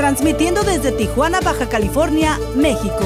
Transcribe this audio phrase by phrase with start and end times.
[0.00, 3.04] transmitiendo desde Tijuana, Baja California, México.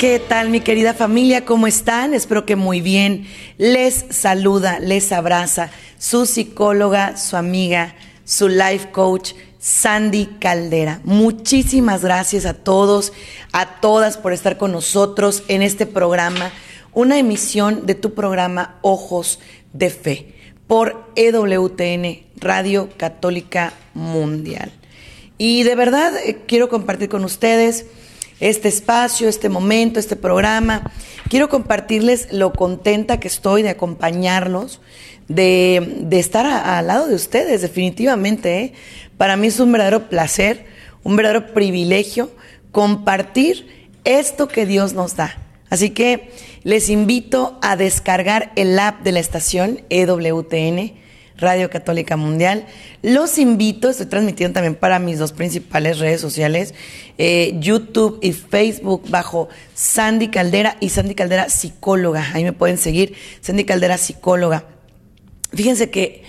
[0.00, 1.44] ¿Qué tal mi querida familia?
[1.44, 2.12] ¿Cómo están?
[2.12, 3.28] Espero que muy bien.
[3.56, 11.00] Les saluda, les abraza su psicóloga, su amiga, su life coach, Sandy Caldera.
[11.04, 13.12] Muchísimas gracias a todos,
[13.52, 16.50] a todas por estar con nosotros en este programa,
[16.92, 19.38] una emisión de tu programa Ojos
[19.72, 20.34] de Fe
[20.66, 24.72] por EWTN, Radio Católica Mundial.
[25.38, 27.86] Y de verdad eh, quiero compartir con ustedes
[28.40, 30.90] este espacio, este momento, este programa.
[31.28, 34.80] Quiero compartirles lo contenta que estoy de acompañarlos,
[35.28, 38.60] de, estar al lado de ustedes, definitivamente.
[38.60, 38.72] ¿eh?
[39.16, 40.66] Para mí es un verdadero placer,
[41.04, 42.30] un verdadero privilegio
[42.72, 45.38] compartir esto que Dios nos da.
[45.70, 46.30] Así que
[46.64, 50.94] les invito a descargar el app de la estación EWTN
[51.42, 52.64] Radio Católica Mundial.
[53.02, 56.72] Los invito, estoy transmitiendo también para mis dos principales redes sociales,
[57.18, 62.26] eh, YouTube y Facebook, bajo Sandy Caldera y Sandy Caldera Psicóloga.
[62.32, 64.64] Ahí me pueden seguir, Sandy Caldera Psicóloga.
[65.52, 66.22] Fíjense que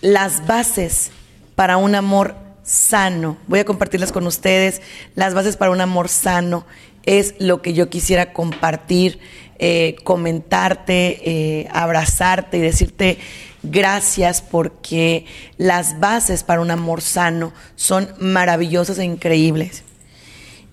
[0.00, 1.10] las bases
[1.54, 4.80] para un amor sano, voy a compartirlas con ustedes,
[5.14, 6.64] las bases para un amor sano
[7.04, 9.18] es lo que yo quisiera compartir,
[9.64, 13.18] eh, comentarte, eh, abrazarte y decirte
[13.62, 15.24] Gracias porque
[15.56, 19.84] las bases para un amor sano son maravillosas e increíbles.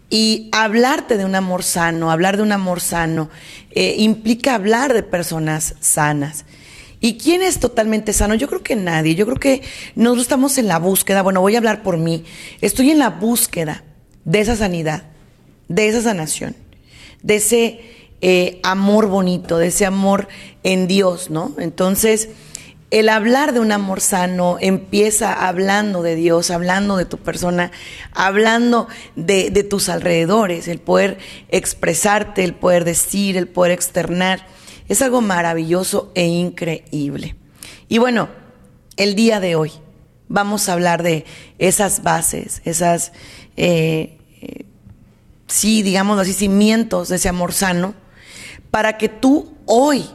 [0.10, 3.30] Y hablarte de un amor sano, hablar de un amor sano,
[3.70, 6.46] eh, implica hablar de personas sanas.
[7.00, 8.34] ¿Y quién es totalmente sano?
[8.34, 9.14] Yo creo que nadie.
[9.14, 9.62] Yo creo que
[9.94, 11.22] nosotros estamos en la búsqueda.
[11.22, 12.26] Bueno, voy a hablar por mí.
[12.60, 13.84] Estoy en la búsqueda
[14.26, 15.04] de esa sanidad,
[15.68, 16.56] de esa sanación,
[17.22, 20.28] de ese eh, amor bonito, de ese amor
[20.64, 21.54] en Dios, ¿no?
[21.58, 22.30] Entonces,
[22.92, 27.72] el hablar de un amor sano empieza hablando de Dios, hablando de tu persona,
[28.14, 31.20] hablando de, tus alrededores, el poder
[31.50, 34.48] expresarte, el poder decir, el poder externar.
[34.88, 37.36] Es algo maravilloso e increíble.
[37.88, 38.30] Y bueno,
[38.98, 39.72] el día de hoy
[40.28, 41.26] vamos a hablar de
[41.60, 43.12] esas bases, esas,
[43.56, 44.66] eh, eh,
[45.46, 47.94] sí, digamos así, cimientos de ese amor sano,
[48.72, 50.06] para que tú hoy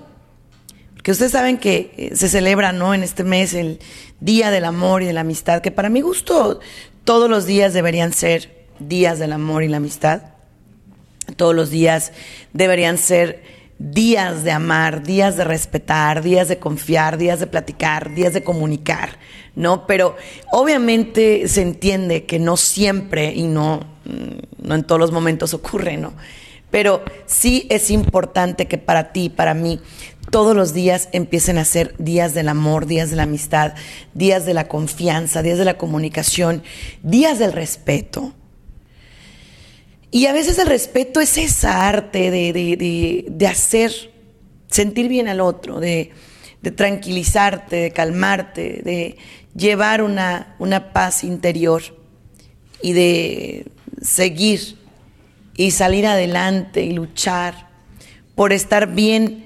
[1.04, 2.94] que ustedes saben que eh, se celebra, ¿no?
[2.94, 3.78] En este mes el
[4.20, 6.60] Día del Amor y de la Amistad, que para mi gusto
[7.04, 10.22] todos los días deberían ser días del amor y la amistad.
[11.36, 12.12] Todos los días
[12.54, 13.42] deberían ser
[13.78, 19.18] días de amar, días de respetar, días de confiar, días de platicar, días de comunicar,
[19.54, 19.86] ¿no?
[19.86, 20.16] Pero
[20.52, 25.98] obviamente se entiende que no siempre y no, mm, no en todos los momentos ocurre,
[25.98, 26.14] ¿no?
[26.74, 29.78] Pero sí es importante que para ti, para mí,
[30.32, 33.74] todos los días empiecen a ser días del amor, días de la amistad,
[34.12, 36.64] días de la confianza, días de la comunicación,
[37.04, 38.32] días del respeto.
[40.10, 43.92] Y a veces el respeto es esa arte de, hacer
[44.68, 46.10] sentir bien al otro, de,
[46.74, 49.16] tranquilizarte, de calmarte, de
[49.54, 51.82] llevar una, una paz interior
[52.82, 53.66] y de
[54.02, 54.82] seguir
[55.56, 57.68] y salir adelante y luchar
[58.34, 59.44] por estar bien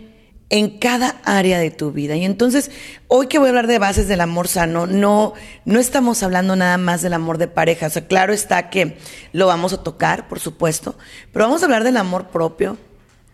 [0.51, 2.17] en cada área de tu vida.
[2.17, 2.71] Y entonces,
[3.07, 6.79] hoy que voy a hablar de bases del amor sano, no, no estamos hablando nada
[6.79, 7.87] más del amor de pareja.
[7.87, 8.97] O sea, claro está que
[9.33, 10.97] lo vamos a tocar, por supuesto,
[11.33, 12.79] pero vamos a hablar del amor propio,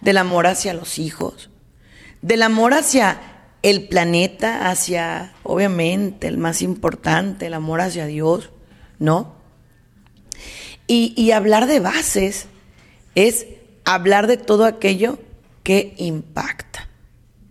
[0.01, 1.51] del amor hacia los hijos,
[2.21, 3.21] del amor hacia
[3.63, 8.51] el planeta, hacia, obviamente, el más importante, el amor hacia Dios,
[8.99, 9.37] ¿no?
[10.87, 12.49] Y, y hablar de bases
[13.15, 13.47] es
[13.85, 15.19] hablar de todo aquello
[15.63, 16.89] que impacta.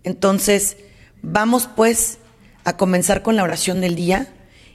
[0.02, 0.76] Entonces,
[1.22, 2.18] vamos pues
[2.64, 4.28] a comenzar con la oración del día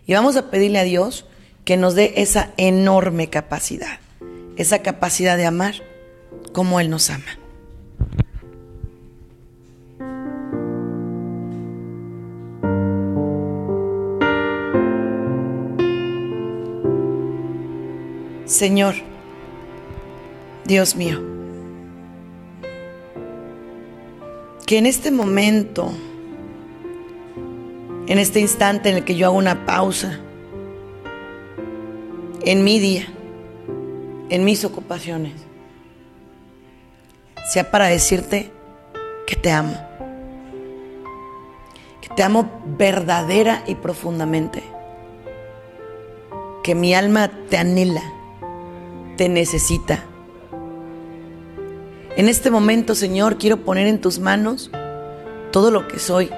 [0.06, 1.26] y vamos a pedirle a Dios
[1.66, 4.00] que nos dé esa enorme capacidad,
[4.58, 5.76] esa capacidad de amar
[6.52, 7.38] como Él nos ama.
[18.46, 18.96] Señor,
[20.69, 21.19] Dios mío,
[24.68, 25.92] que en este momento,
[28.06, 30.19] en este instante en el que yo hago una pausa
[32.45, 33.07] en mi día,
[34.30, 35.33] en mis ocupaciones,
[37.51, 38.51] sea para decirte
[39.25, 39.75] que te amo.
[42.00, 44.62] Que te amo verdadera y profundamente.
[46.63, 48.04] Que mi alma te anhela,
[49.18, 50.09] te necesita.
[52.19, 54.69] En este momento, Señor, quiero poner en tus manos
[55.54, 56.30] todo lo que soy,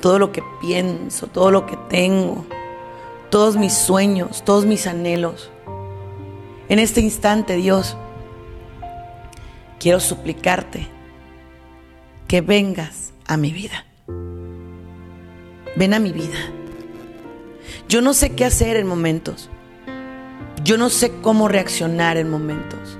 [0.00, 2.46] todo lo que pienso, todo lo que tengo,
[3.30, 5.50] todos mis sueños, todos mis anhelos.
[6.68, 7.96] En este instante, Dios,
[9.80, 10.86] quiero suplicarte
[12.28, 13.86] que vengas a mi vida.
[15.74, 16.38] Ven a mi vida.
[17.88, 19.50] Yo no sé qué hacer en momentos.
[20.62, 22.99] Yo no sé cómo reaccionar en momentos.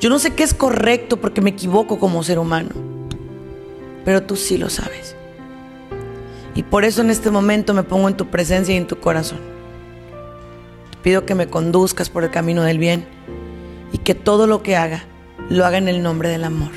[0.00, 2.70] Yo no sé qué es correcto porque me equivoco como ser humano.
[4.04, 5.16] Pero tú sí lo sabes.
[6.54, 9.38] Y por eso en este momento me pongo en tu presencia y en tu corazón.
[10.90, 13.06] Te pido que me conduzcas por el camino del bien
[13.92, 15.04] y que todo lo que haga
[15.50, 16.72] lo haga en el nombre del amor.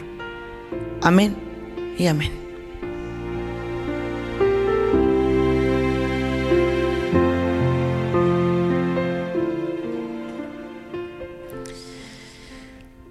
[1.02, 1.36] Amén
[1.98, 2.47] y amén.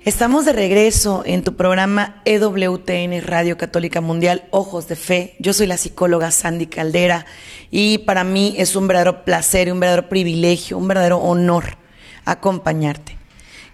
[0.07, 5.35] Estamos de regreso en tu programa EWTN Radio Católica Mundial Ojos de Fe.
[5.41, 7.27] Yo soy la psicóloga Sandy Caldera
[7.73, 11.77] y para mí es un verdadero placer, un verdadero privilegio, un verdadero honor
[12.25, 13.19] acompañarte.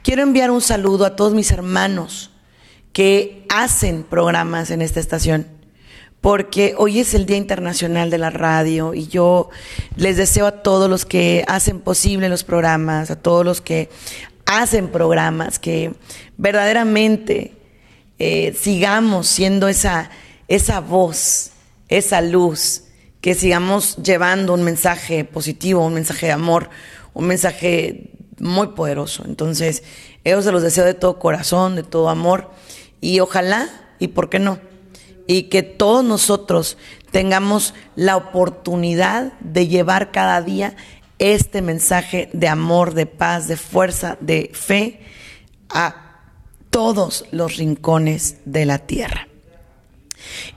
[0.03, 2.31] Quiero enviar un saludo a todos mis hermanos
[2.95, 5.47] que hacen programas en esta estación,
[6.23, 9.51] porque hoy es el Día Internacional de la Radio y yo
[9.97, 13.91] les deseo a todos los que hacen posible los programas, a todos los que
[14.59, 15.93] hacen programas, que
[16.37, 17.53] verdaderamente
[18.19, 20.11] eh, sigamos siendo esa,
[20.49, 21.53] esa voz,
[21.89, 22.85] esa luz,
[23.21, 26.71] que sigamos llevando un mensaje positivo, un mensaje de amor,
[27.15, 29.25] un mensaje muy poderoso.
[29.27, 29.85] Entonces,
[30.25, 32.51] ellos se los deseo de todo corazón, de todo amor.
[33.01, 34.59] Y ojalá, y por qué no,
[35.27, 36.77] y que todos nosotros
[37.11, 40.77] tengamos la oportunidad de llevar cada día
[41.23, 44.99] este mensaje de amor, de paz, de fuerza, de fe
[45.69, 46.19] a
[46.71, 49.29] todos los rincones de la tierra.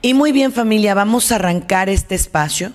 [0.02, 2.72] Y muy bien familia, vamos a arrancar este espacio,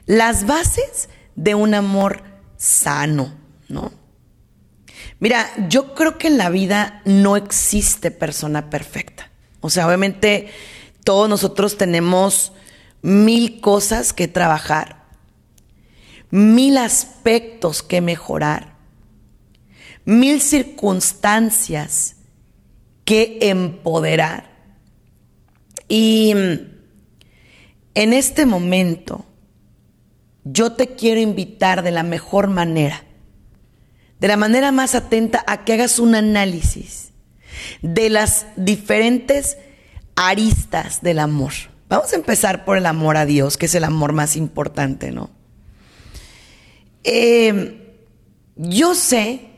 [0.07, 2.23] Las bases de un amor
[2.57, 3.35] sano,
[3.67, 3.91] ¿no?
[5.19, 9.29] Mira, yo creo que en la vida no existe persona perfecta.
[9.59, 10.49] O sea, obviamente
[11.03, 12.53] todos nosotros tenemos
[13.03, 15.01] mil cosas que trabajar
[16.31, 18.77] mil aspectos que mejorar,
[20.05, 22.15] mil circunstancias
[23.05, 24.51] que empoderar.
[25.87, 29.25] Y en este momento
[30.43, 33.03] yo te quiero invitar de la mejor manera,
[34.19, 37.11] de la manera más atenta a que hagas un análisis
[37.81, 39.57] de las diferentes
[40.15, 41.53] aristas del amor.
[41.89, 45.29] Vamos a empezar por el amor a Dios, que es el amor más importante, ¿no?
[47.03, 47.95] Eh,
[48.55, 49.50] yo sé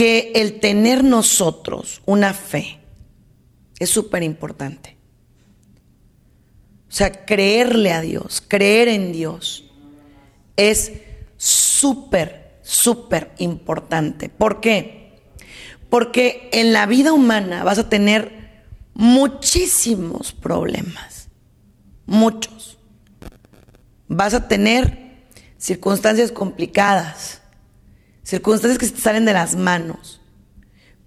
[0.00, 2.78] que el tener nosotros una fe
[3.78, 4.96] es súper importante.
[6.88, 9.70] O sea, creerle a Dios, creer en Dios
[10.56, 10.92] es
[11.36, 14.30] súper, súper importante.
[14.30, 15.20] ¿Por qué?
[15.90, 18.62] Porque en la vida humana vas a tener
[18.94, 21.28] muchísimos problemas,
[22.06, 22.78] muchos.
[24.08, 25.26] Vas a tener
[25.58, 27.39] circunstancias complicadas,
[28.22, 30.20] circunstancias que te salen de las manos,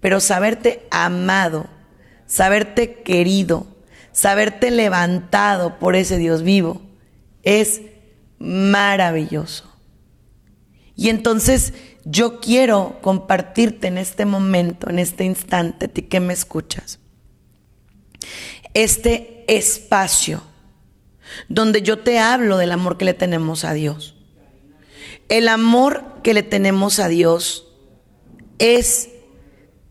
[0.00, 1.68] pero saberte amado,
[2.26, 3.66] saberte querido,
[4.12, 6.82] saberte levantado por ese Dios vivo,
[7.42, 7.82] es
[8.38, 9.70] maravilloso.
[10.96, 11.72] Y entonces
[12.04, 17.00] yo quiero compartirte en este momento, en este instante, a ti que me escuchas,
[18.74, 20.42] este espacio
[21.48, 24.14] donde yo te hablo del amor que le tenemos a Dios
[25.28, 27.68] el amor que le tenemos a Dios
[28.58, 29.10] es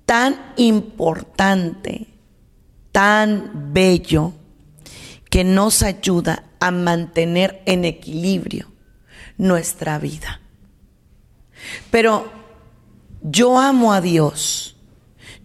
[0.06, 2.08] tan importante,
[2.92, 4.34] tan bello,
[5.30, 8.72] que nos ayuda a mantener en equilibrio
[9.38, 10.42] nuestra vida.
[11.90, 12.32] Pero
[13.22, 14.76] yo amo a Dios,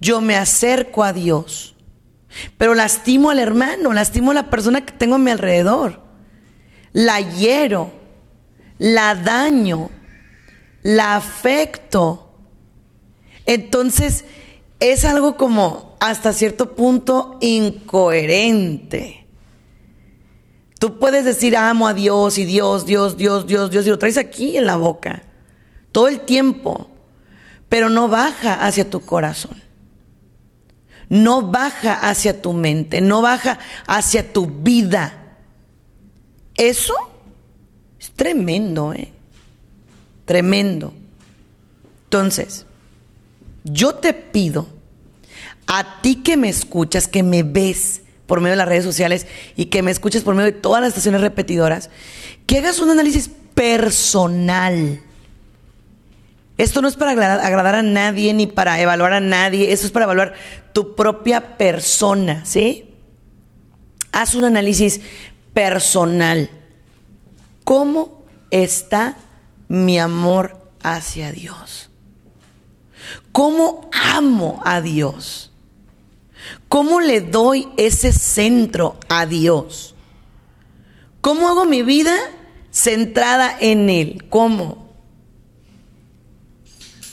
[0.00, 1.74] yo me acerco a Dios,
[2.56, 6.02] pero lastimo al hermano, lastimo a la persona que tengo a mi alrededor,
[6.92, 7.92] la hiero,
[8.78, 9.90] la daño,
[10.82, 12.32] la afecto.
[13.46, 14.24] Entonces
[14.80, 19.26] es algo como hasta cierto punto incoherente.
[20.78, 24.16] Tú puedes decir amo a Dios y Dios, Dios, Dios, Dios, Dios y lo traes
[24.16, 25.22] aquí en la boca
[25.92, 26.88] todo el tiempo,
[27.68, 29.60] pero no baja hacia tu corazón.
[31.08, 35.38] No baja hacia tu mente, no baja hacia tu vida.
[36.54, 37.17] Eso es
[38.18, 39.08] tremendo, ¿eh?
[40.26, 40.92] Tremendo.
[42.04, 42.66] Entonces,
[43.64, 44.68] yo te pido
[45.66, 49.66] a ti que me escuchas, que me ves por medio de las redes sociales y
[49.66, 51.88] que me escuches por medio de todas las estaciones repetidoras,
[52.46, 55.00] que hagas un análisis personal.
[56.58, 60.04] Esto no es para agradar, a nadie ni para evaluar a nadie, esto es para
[60.04, 60.34] evaluar
[60.72, 62.90] tu propia persona, ¿sí?
[64.10, 65.00] Haz un análisis
[65.54, 66.50] personal.
[67.68, 69.18] ¿Cómo está
[69.68, 71.90] mi amor hacia Dios?
[73.30, 75.52] ¿Cómo amo a Dios?
[76.70, 79.94] ¿Cómo le doy ese centro a Dios?
[81.20, 82.16] ¿Cómo hago mi vida
[82.70, 84.24] centrada en Él?
[84.30, 84.88] ¿Cómo?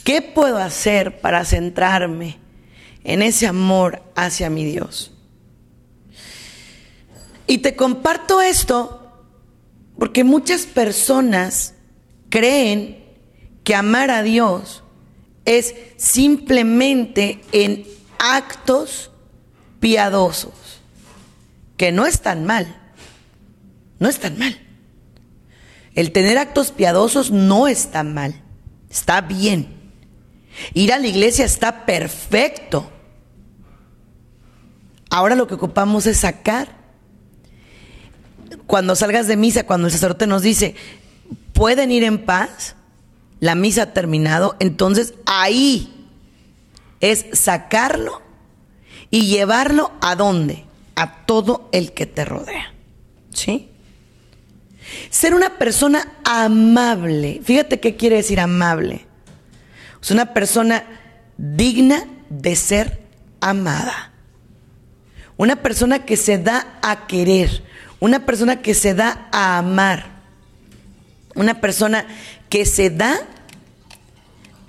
[0.04, 2.38] ¿Qué puedo hacer para centrarme
[3.04, 5.12] en ese amor hacia mi Dios?
[7.46, 9.05] Y te comparto esto
[9.98, 11.74] porque muchas personas
[12.28, 13.04] creen
[13.64, 14.82] que amar a Dios
[15.44, 17.86] es simplemente en
[18.18, 19.10] actos
[19.80, 20.80] piadosos,
[21.76, 22.76] que no están mal,
[23.98, 24.60] no están mal.
[25.94, 28.42] El tener actos piadosos no está mal,
[28.90, 29.74] está bien.
[30.74, 32.90] Ir a la iglesia está perfecto.
[35.10, 36.75] Ahora lo que ocupamos es sacar.
[38.66, 40.74] Cuando salgas de misa, cuando el sacerdote nos dice,
[41.52, 42.74] pueden ir en paz,
[43.40, 46.08] la misa ha terminado, entonces ahí
[47.00, 48.22] es sacarlo
[49.10, 50.64] y llevarlo a dónde?
[50.94, 52.72] A todo el que te rodea.
[53.32, 53.70] ¿Sí?
[55.10, 57.40] Ser una persona amable.
[57.44, 59.06] Fíjate qué quiere decir amable.
[60.00, 60.84] Es una persona
[61.36, 63.02] digna de ser
[63.40, 64.12] amada.
[65.36, 67.62] Una persona que se da a querer.
[68.00, 70.06] Una persona que se da a amar.
[71.34, 72.06] Una persona
[72.48, 73.16] que se da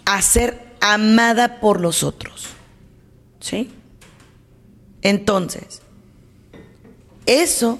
[0.05, 2.47] a ser amada por los otros.
[3.39, 3.71] ¿Sí?
[5.01, 5.81] Entonces,
[7.25, 7.79] eso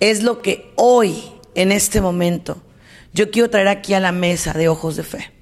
[0.00, 1.22] es lo que hoy,
[1.54, 2.62] en este momento,
[3.12, 5.32] yo quiero traer aquí a la mesa de ojos de fe.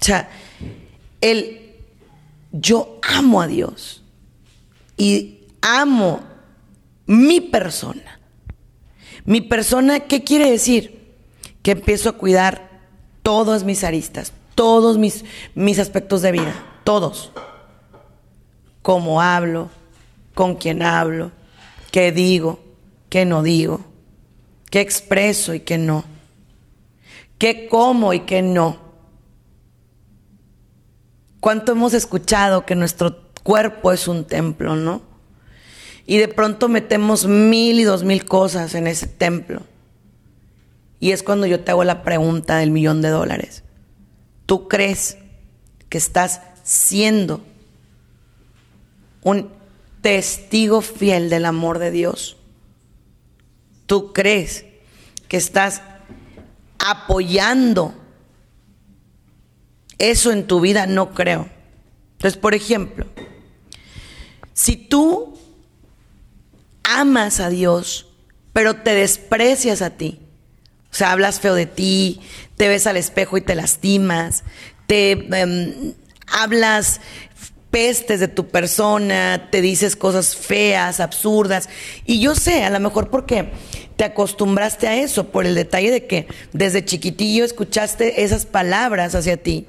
[0.00, 0.28] O sea,
[1.20, 1.68] el
[2.52, 4.02] yo amo a Dios
[4.96, 6.20] y amo
[7.08, 8.20] mi persona.
[9.24, 11.16] Mi persona, ¿qué quiere decir?
[11.62, 12.70] Que empiezo a cuidar
[13.24, 15.24] todas mis aristas, todos mis,
[15.56, 17.32] mis aspectos de vida, todos
[18.88, 19.68] cómo hablo,
[20.32, 21.30] con quién hablo,
[21.90, 22.58] qué digo,
[23.10, 23.80] qué no digo,
[24.70, 26.04] qué expreso y qué no,
[27.36, 28.78] qué como y qué no.
[31.40, 35.02] ¿Cuánto hemos escuchado que nuestro cuerpo es un templo, no?
[36.08, 39.62] Y de pronto metemos mil y dos mil cosas en ese templo.
[40.98, 43.62] Y es cuando yo te hago la pregunta del millón de dólares.
[44.46, 45.18] ¿Tú crees
[45.88, 47.44] que estás siendo
[49.22, 49.50] un
[50.02, 52.36] testigo fiel del amor de Dios.
[53.86, 54.64] ¿Tú crees
[55.28, 55.82] que estás
[56.78, 57.94] apoyando
[59.98, 60.86] eso en tu vida?
[60.86, 61.48] No creo.
[62.12, 63.06] Entonces, por ejemplo,
[64.52, 65.37] si tú
[66.88, 68.06] amas a Dios,
[68.52, 70.20] pero te desprecias a ti,
[70.90, 72.20] o sea, hablas feo de ti,
[72.56, 74.42] te ves al espejo y te lastimas,
[74.86, 75.94] te em,
[76.26, 77.00] hablas
[77.70, 81.68] pestes de tu persona, te dices cosas feas, absurdas.
[82.06, 83.52] Y yo sé, a lo mejor porque
[83.96, 89.36] te acostumbraste a eso, por el detalle de que desde chiquitillo escuchaste esas palabras hacia
[89.36, 89.66] ti.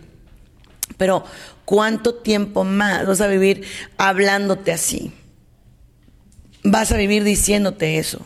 [0.97, 1.25] Pero
[1.65, 3.65] ¿cuánto tiempo más vas a vivir
[3.97, 5.11] hablándote así?
[6.63, 8.25] Vas a vivir diciéndote eso.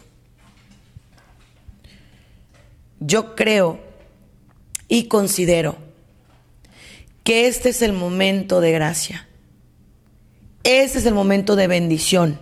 [2.99, 3.79] Yo creo
[4.87, 5.77] y considero
[7.23, 9.27] que este es el momento de gracia
[10.63, 12.39] ese es el momento de bendición.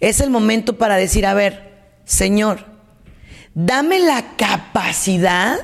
[0.00, 2.64] Es el momento para decir, a ver, Señor,
[3.54, 5.58] dame la capacidad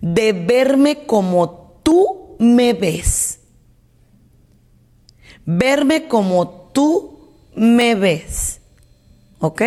[0.00, 3.40] de verme como tú me ves.
[5.46, 7.17] Verme como tú
[7.58, 8.60] me ves.
[9.40, 9.62] ¿Ok?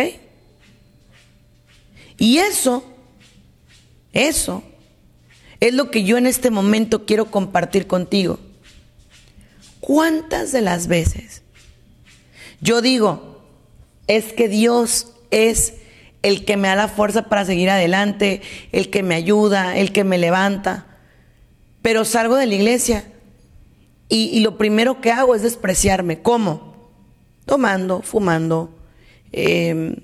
[2.18, 2.84] Y eso,
[4.12, 4.62] eso,
[5.60, 8.38] es lo que yo en este momento quiero compartir contigo.
[9.80, 11.42] ¿Cuántas de las veces
[12.62, 13.42] yo digo,
[14.06, 15.74] es que Dios es
[16.22, 20.04] el que me da la fuerza para seguir adelante, el que me ayuda, el que
[20.04, 20.86] me levanta,
[21.82, 23.04] pero salgo de la iglesia
[24.08, 26.20] y, lo primero que hago es despreciarme.
[26.20, 26.71] ¿Cómo?
[27.44, 28.70] Tomando, fumando,
[29.32, 29.96] em,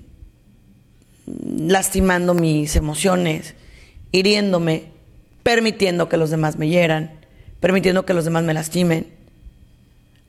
[1.67, 3.55] lastimando mis emociones,
[4.11, 4.85] hiriéndome,
[5.43, 7.11] permitiendo que los demás me hieran,
[7.59, 9.07] permitiendo que los demás me lastimen,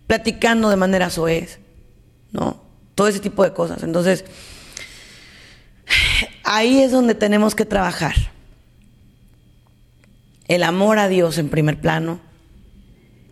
[0.07, 1.59] platicando de manera soez,
[2.33, 2.63] ¿no?
[2.95, 3.83] Todo ese tipo de cosas.
[3.83, 4.25] Entonces,
[6.45, 8.15] ahí es donde tenemos que trabajar.
[10.49, 12.21] El amor a Dios en primer plano,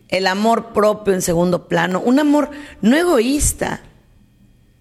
[0.08, 2.50] el amor propio en segundo plano, un amor
[2.80, 3.82] no egoísta.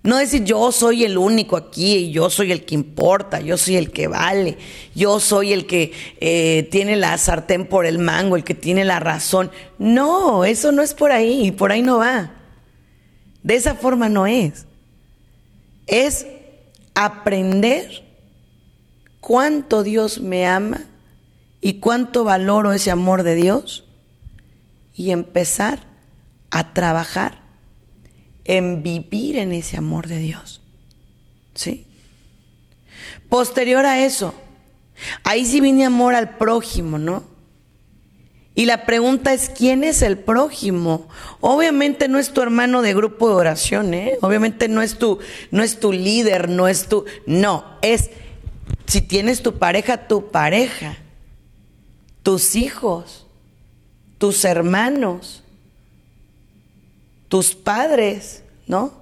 [0.04, 3.76] No decir yo soy el único aquí, y yo soy el que importa, yo soy
[3.76, 4.58] el que vale,
[4.96, 5.92] yo soy el que
[6.22, 9.52] eh, tiene la sartén por el mango, el que tiene la razón.
[9.78, 12.32] No, eso no es por ahí, por ahí no va.
[13.44, 14.66] De esa forma no es.
[15.88, 16.26] Es
[16.96, 18.06] aprender
[19.20, 20.86] cuánto Dios me ama
[21.60, 23.87] y cuánto valoro ese amor de Dios
[24.98, 25.80] y empezar
[26.50, 27.40] a trabajar
[28.44, 30.62] en vivir en ese amor de Dios.
[31.54, 31.86] ¿Sí?
[33.30, 34.34] Posterior a eso,
[35.24, 37.24] ahí sí viene amor al prójimo, ¿no?
[38.56, 41.08] Y la pregunta es, ¿quién es el prójimo?
[41.42, 44.18] Obviamente no es tu hermano de grupo de oración, ¿eh?
[44.22, 45.20] Obviamente no es tu,
[45.52, 48.10] no es tu líder, no es tu, no, es
[48.88, 50.98] si tienes tu pareja, tu pareja,
[52.24, 53.27] tus hijos,
[54.18, 55.44] tus hermanos,
[57.28, 58.94] tus padres, ¿no?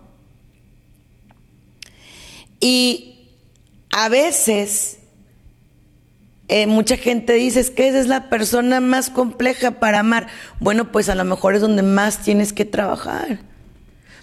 [2.60, 3.30] Y
[3.92, 4.98] a veces
[6.48, 10.28] eh, mucha gente dice que esa es la persona más compleja para amar.
[10.60, 13.40] Bueno, pues a lo mejor es donde más tienes que trabajar,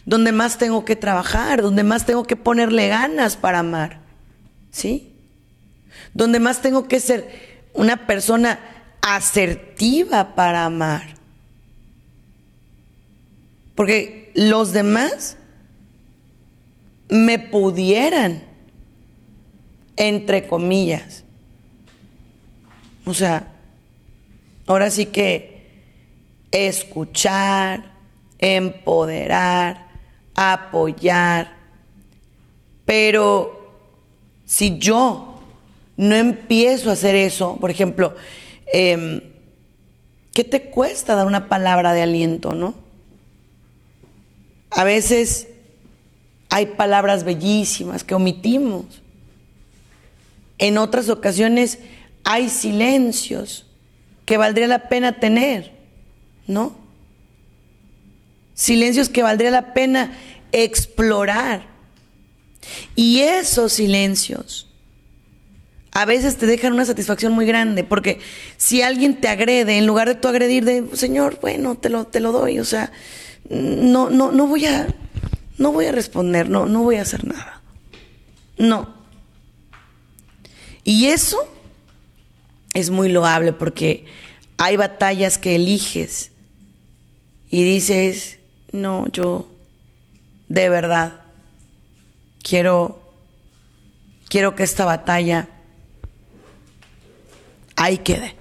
[0.05, 4.01] donde más tengo que trabajar, donde más tengo que ponerle ganas para amar,
[4.71, 5.13] ¿sí?
[6.15, 7.29] Donde más tengo que ser
[7.75, 8.61] una persona
[9.03, 11.15] asertiva para amar.
[13.75, 15.37] Porque los demás
[17.09, 18.43] me pudieran,
[19.97, 21.25] entre comillas.
[23.05, 23.53] O sea,
[24.67, 25.53] ahora sí que
[26.53, 27.93] escuchar,
[28.39, 29.89] empoderar,
[30.35, 31.57] apoyar.
[32.87, 33.75] Pero
[34.47, 35.41] si yo
[35.97, 38.15] no empiezo a hacer eso, por ejemplo,
[38.73, 39.21] Em,
[40.33, 42.75] ¿qué te cuesta dar una palabra de aliento, no?
[44.71, 45.49] A veces
[46.49, 49.03] hay palabras bellísimas que omitimos.
[50.57, 51.79] En otras ocasiones
[52.25, 53.67] hay silencios
[54.25, 55.73] que valdría la pena tener,
[56.47, 56.75] ¿no?
[58.55, 60.17] Silencios que valdría la pena
[60.53, 61.67] explorar.
[62.95, 64.72] Y esos silencios
[65.93, 68.19] a veces te dejan una satisfacción muy grande, porque
[68.57, 72.21] si alguien te agrede, en lugar de tú agredir de, Señor, bueno, te lo, te
[72.21, 72.91] lo doy, o sea,
[73.51, 74.87] no, no, no voy a,
[75.59, 77.61] no voy a responder, no, no voy a hacer nada.
[78.57, 78.95] No.
[80.83, 81.39] Y eso
[82.73, 84.07] es muy loable porque
[84.57, 86.31] hay batallas que eliges
[87.51, 88.39] y dices,
[88.73, 89.47] no, yo
[90.49, 91.21] de verdad
[92.43, 93.13] quiero,
[94.29, 95.49] quiero que esta batalla
[97.77, 98.37] ahí quede.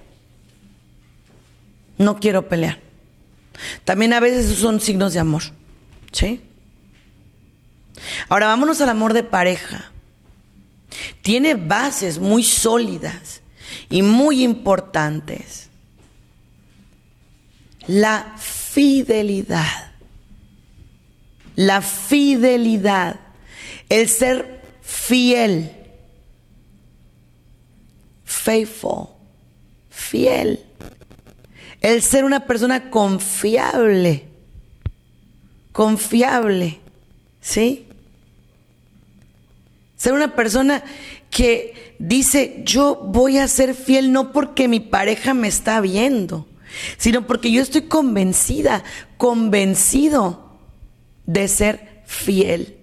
[1.98, 2.80] No quiero pelear.
[3.84, 5.42] También a veces son signos de amor.
[6.10, 6.40] ¿Sí?
[8.28, 9.90] Ahora vámonos al amor de pareja.
[11.22, 13.40] Tiene bases muy sólidas
[13.88, 15.68] y muy importantes.
[17.86, 19.92] La fidelidad.
[21.56, 23.20] La fidelidad.
[23.88, 25.70] El ser fiel.
[28.24, 29.21] Faithful
[30.02, 30.60] fiel,
[31.80, 34.24] el ser una persona confiable,
[35.72, 36.80] confiable,
[37.40, 37.86] ¿sí?
[39.96, 40.82] Ser una persona
[41.30, 46.46] que dice, yo voy a ser fiel no porque mi pareja me está viendo,
[46.98, 48.84] sino porque yo estoy convencida,
[49.16, 50.58] convencido
[51.26, 52.76] de ser fiel.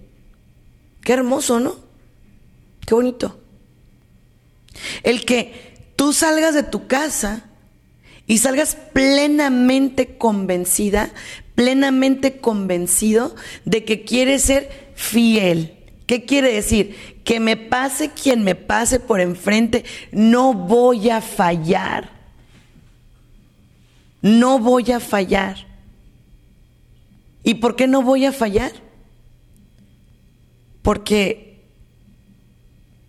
[1.02, 1.76] Qué hermoso, ¿no?
[2.86, 3.38] Qué bonito.
[5.02, 5.69] El que
[6.00, 7.44] tú salgas de tu casa
[8.26, 11.10] y salgas plenamente convencida,
[11.54, 13.36] plenamente convencido
[13.66, 16.96] de que quieres ser fiel, ¿Qué quiere decir?
[17.22, 22.10] Que me pase quien me pase por enfrente, no voy a fallar.
[24.22, 25.66] No voy a fallar.
[27.44, 28.72] ¿Y por qué no voy a fallar?
[30.80, 31.62] Porque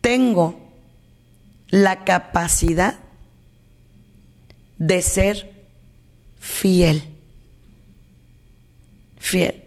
[0.01, 0.60] tengo
[1.71, 2.99] la capacidad
[4.77, 5.51] de ser
[6.39, 7.03] fiel.
[9.17, 9.63] Fiel.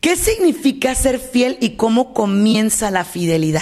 [0.00, 3.60] ¿Qué significa ser fiel y cómo comienza la fidelidad?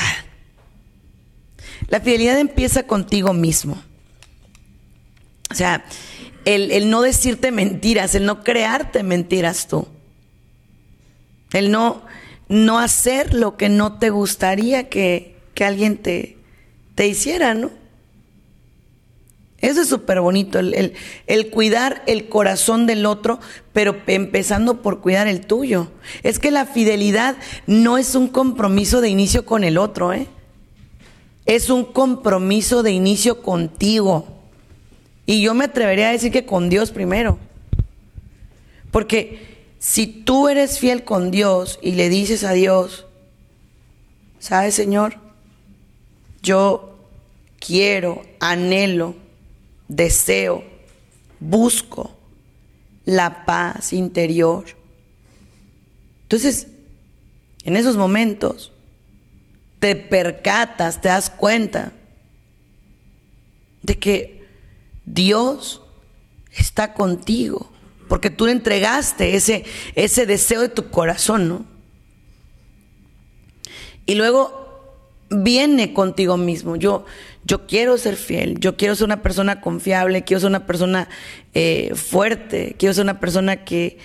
[1.89, 3.83] La fidelidad empieza contigo mismo.
[5.51, 5.85] O sea,
[6.45, 9.89] el, no decirte mentiras, el no crearte mentiras tú.
[11.53, 12.03] El no,
[12.49, 16.37] no hacer lo que no te gustaría que, alguien te,
[16.95, 17.71] te hiciera, ¿no?
[19.65, 23.41] Eso es súper bonito, el, cuidar el corazón del otro,
[23.73, 25.89] pero empezando por cuidar el tuyo.
[26.23, 30.27] Es que la fidelidad no es un compromiso de inicio con el otro, ¿eh?
[31.47, 34.27] Es un compromiso de inicio contigo.
[35.25, 37.39] Y yo me atrevería a decir que con Dios primero.
[38.91, 39.54] Porque
[39.85, 43.05] si tú eres fiel con Dios y le dices a Dios,
[44.39, 45.19] ¿sabes, Señor?
[46.43, 46.97] Yo
[47.61, 49.15] quiero, anhelo
[49.89, 50.65] deseo,
[51.39, 52.17] busco
[53.05, 54.65] la paz interior.
[56.23, 56.69] Entonces,
[57.65, 58.73] en esos momentos,
[59.81, 61.93] te percatas, te das cuenta
[63.83, 64.47] de que
[65.05, 65.83] Dios
[66.53, 67.71] está contigo,
[68.15, 69.65] porque tú le entregaste ese,
[69.97, 71.65] ese deseo de tu corazón, ¿no?
[74.07, 76.77] Y luego viene contigo mismo.
[76.77, 77.07] Yo,
[77.45, 81.09] yo quiero ser fiel, yo quiero ser una persona confiable, quiero ser una persona
[81.55, 83.99] eh, fuerte, quiero ser una persona que,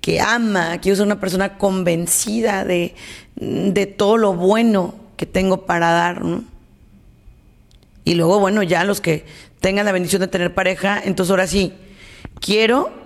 [0.00, 2.96] que ama, quiero ser una persona convencida de,
[3.36, 6.20] de todo lo bueno que tengo para dar.
[8.04, 9.24] Y luego, bueno, ya los que
[9.60, 11.74] tengan la bendición de tener pareja, entonces ahora sí,
[12.40, 13.05] quiero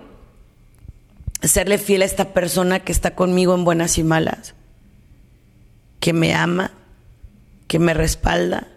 [1.41, 4.53] serle fiel a esta persona que está conmigo en buenas y malas,
[5.99, 6.71] que me ama,
[7.67, 8.67] que me respalda,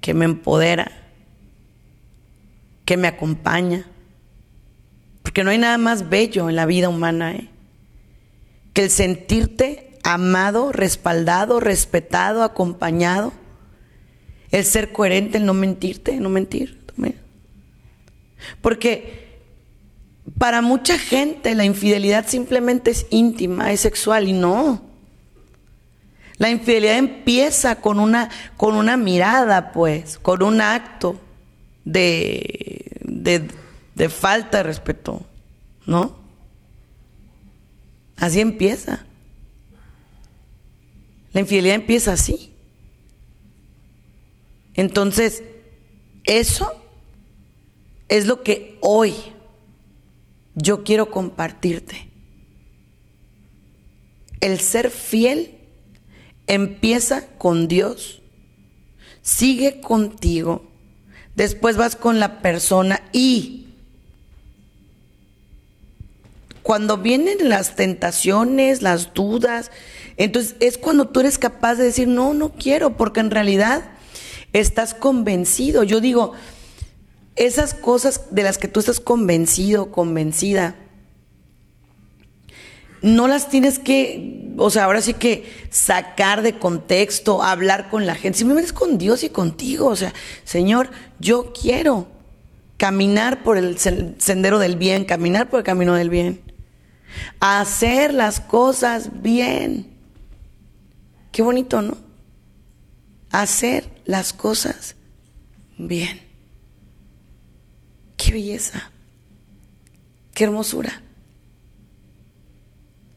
[0.00, 0.90] que me empodera,
[2.84, 3.86] que me acompaña.
[5.22, 7.48] Porque no hay nada más bello en la vida humana ¿eh?
[8.72, 13.32] que el sentirte amado, respaldado, respetado, acompañado,
[14.50, 16.84] el ser coherente, el no mentirte, no mentir.
[18.60, 19.23] Porque
[20.38, 24.82] para mucha gente la infidelidad simplemente es íntima, es sexual y no.
[26.38, 31.20] La infidelidad empieza con una, con una mirada, pues, con un acto
[31.84, 33.48] de, de,
[33.94, 35.24] de falta de respeto,
[35.86, 36.16] ¿no?
[38.16, 39.04] Así empieza.
[41.32, 42.52] La infidelidad empieza así.
[44.74, 45.42] Entonces,
[46.24, 46.72] eso
[48.08, 49.14] es lo que hoy
[50.54, 52.08] yo quiero compartirte.
[54.40, 55.54] El ser fiel
[56.46, 58.20] Empieza con Dios,
[59.22, 60.62] sigue contigo,
[61.34, 63.68] después vas con la persona y
[66.62, 69.70] cuando vienen las tentaciones, las dudas,
[70.18, 73.84] entonces es cuando tú eres capaz de decir, no, no quiero, porque en realidad
[74.52, 75.82] estás convencido.
[75.82, 76.32] Yo digo,
[77.36, 80.76] esas cosas de las que tú estás convencido, convencida,
[83.02, 88.14] no las tienes que, o sea, ahora sí que sacar de contexto, hablar con la
[88.14, 92.08] gente, simplemente es con Dios y contigo, o sea, Señor, yo quiero
[92.78, 96.40] caminar por el sendero del bien, caminar por el camino del bien,
[97.40, 99.92] hacer las cosas bien.
[101.30, 101.98] Qué bonito, ¿no?
[103.30, 104.96] Hacer las cosas
[105.76, 106.23] bien.
[108.24, 108.90] Qué belleza.
[110.32, 111.02] Qué hermosura.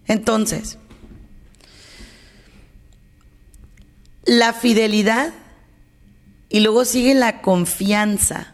[0.06, 0.78] Entonces,
[4.26, 5.34] la fidelidad
[6.50, 8.54] y luego sigue la confianza.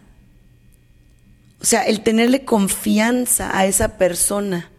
[1.60, 4.70] O sea, el tenerle confianza a esa persona.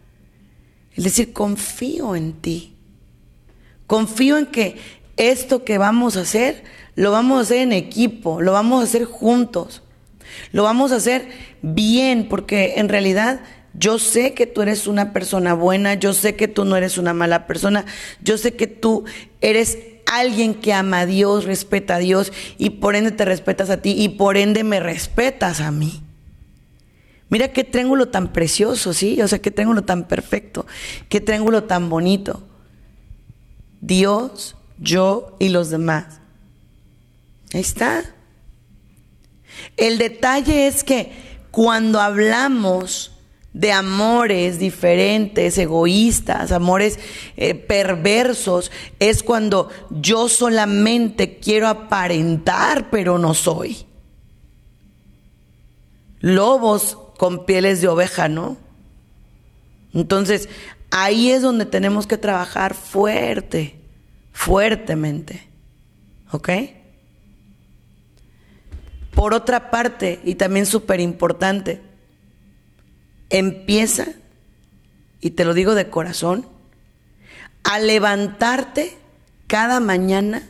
[0.93, 2.75] Es decir, confío en ti.
[3.85, 4.77] Confío en que
[5.17, 6.63] esto que vamos a hacer,
[6.95, 9.81] lo vamos a hacer en equipo, lo vamos a hacer juntos.
[10.51, 11.27] Lo vamos a hacer
[11.61, 13.41] bien, porque en realidad
[13.73, 17.13] yo sé que tú eres una persona buena, yo sé que tú no eres una
[17.13, 17.85] mala persona,
[18.21, 19.03] yo sé que tú
[19.41, 23.81] eres alguien que ama a Dios, respeta a Dios y por ende te respetas a
[23.81, 26.01] ti y por ende me respetas a mí.
[27.29, 29.21] Mira qué triángulo tan precioso, ¿sí?
[29.21, 30.65] O sea, qué triángulo tan perfecto,
[31.09, 32.43] qué triángulo tan bonito.
[33.81, 36.21] Dios, yo y los demás.
[37.53, 38.14] Ahí está.
[39.77, 41.11] El detalle es que
[41.51, 43.11] cuando hablamos
[43.53, 46.99] de amores diferentes, egoístas, amores
[47.37, 53.85] eh, perversos, es cuando yo solamente quiero aparentar, pero no soy.
[56.19, 58.57] Lobos con pieles de oveja, ¿no?
[59.93, 60.49] Entonces,
[60.91, 63.79] ahí es donde tenemos que trabajar fuerte,
[64.33, 65.47] fuertemente.
[66.31, 66.49] ¿Ok?
[69.15, 71.81] Por otra parte, y también súper importante,
[73.29, 74.07] empieza,
[75.21, 76.45] y te lo digo de corazón,
[77.63, 78.97] a levantarte
[79.47, 80.43] cada mañana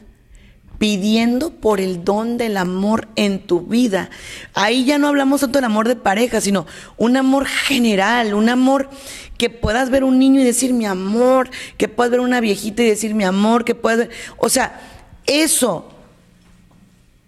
[0.77, 4.09] pidiendo por el don del amor en tu vida.
[4.53, 6.65] Ahí ya no hablamos tanto del amor de pareja, sino
[6.97, 8.89] un amor general, un amor
[9.37, 12.87] que puedas ver un niño y decir mi amor, que puedas ver una viejita y
[12.87, 14.81] decir mi amor, que puedas ver, o sea,
[15.25, 15.91] eso.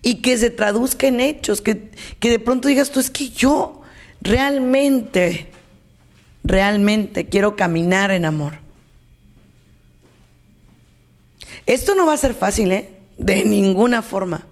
[0.07, 1.91] Y que se traduzca en hechos, que,
[2.21, 3.81] que de pronto digas tú, es que yo
[4.21, 5.51] realmente,
[6.45, 8.53] realmente quiero caminar en amor.
[11.65, 12.89] Esto no va a ser fácil, ¿eh?
[13.17, 14.47] De ninguna forma.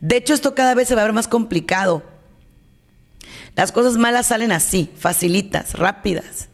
[0.00, 2.02] De hecho, esto cada vez se va a ver más complicado.
[3.54, 6.48] Las cosas malas salen así, facilitas, rápidas.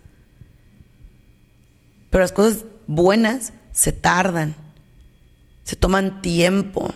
[2.11, 4.55] Pero las cosas buenas se tardan,
[5.65, 6.93] se toman tiempo.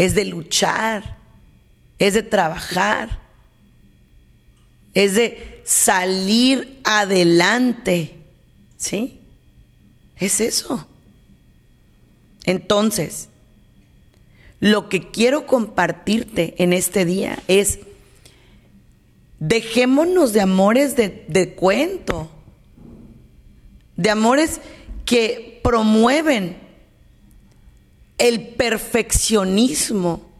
[0.00, 1.18] Es de luchar,
[1.98, 3.18] es de trabajar,
[4.94, 8.14] es de salir adelante.
[8.78, 9.20] ¿Sí?
[10.16, 10.88] Es eso.
[12.44, 13.28] Entonces,
[14.58, 17.80] lo que quiero compartirte en este día es,
[19.38, 22.30] dejémonos de amores de, cuento,
[23.96, 24.62] de amores
[25.04, 26.69] que promueven
[28.20, 30.30] el perfeccionismo,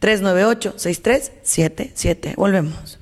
[0.00, 2.34] 866-398-6377.
[2.36, 2.99] Volvemos.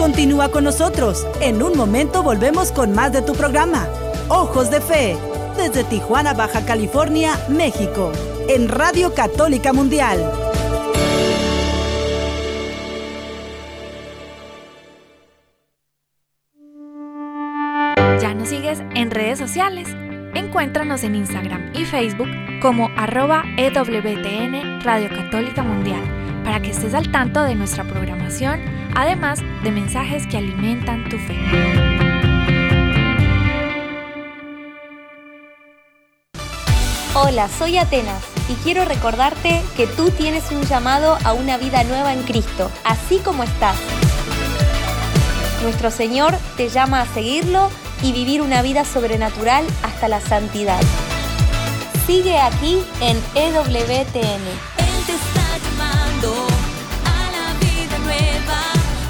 [0.00, 1.26] Continúa con nosotros.
[1.42, 3.86] En un momento volvemos con más de tu programa.
[4.30, 5.14] Ojos de Fe
[5.58, 8.10] desde Tijuana, Baja California, México,
[8.48, 10.18] en Radio Católica Mundial.
[18.22, 19.86] ¿Ya nos sigues en redes sociales?
[20.34, 22.30] Encuéntranos en Instagram y Facebook
[22.62, 28.60] como arroba EWTN Radio Católica Mundial para que estés al tanto de nuestra programación,
[28.94, 31.36] además de mensajes que alimentan tu fe.
[37.14, 42.12] Hola, soy Atenas y quiero recordarte que tú tienes un llamado a una vida nueva
[42.12, 43.76] en Cristo, así como estás.
[45.62, 47.68] Nuestro Señor te llama a seguirlo
[48.02, 50.80] y vivir una vida sobrenatural hasta la santidad.
[52.06, 55.39] Sigue aquí en EWTN.
[56.22, 58.60] A la vida nueva,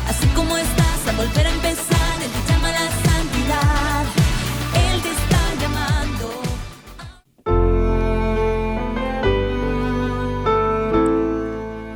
[0.08, 4.04] así como estás a volver a empezar, Él te llama la santidad.
[4.74, 6.26] Él te está llamando.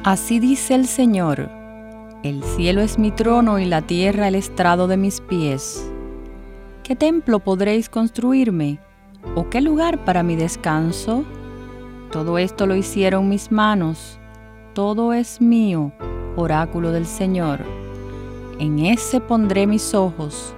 [0.03, 1.49] Así dice el Señor,
[2.25, 5.89] el cielo es mi trono y la tierra el estrado de mis pies.
[6.83, 8.81] ¿Qué templo podréis construirme?
[9.37, 11.25] ¿O qué lugar para mi descanso?
[12.11, 14.19] Todo esto lo hicieron mis manos,
[14.75, 15.93] todo es mío,
[16.37, 17.61] oráculo del Señor.
[18.59, 20.53] En ese pondré mis ojos,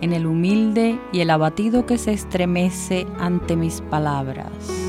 [0.00, 4.79] en el humilde y el abatido que se estremece ante mis palabras.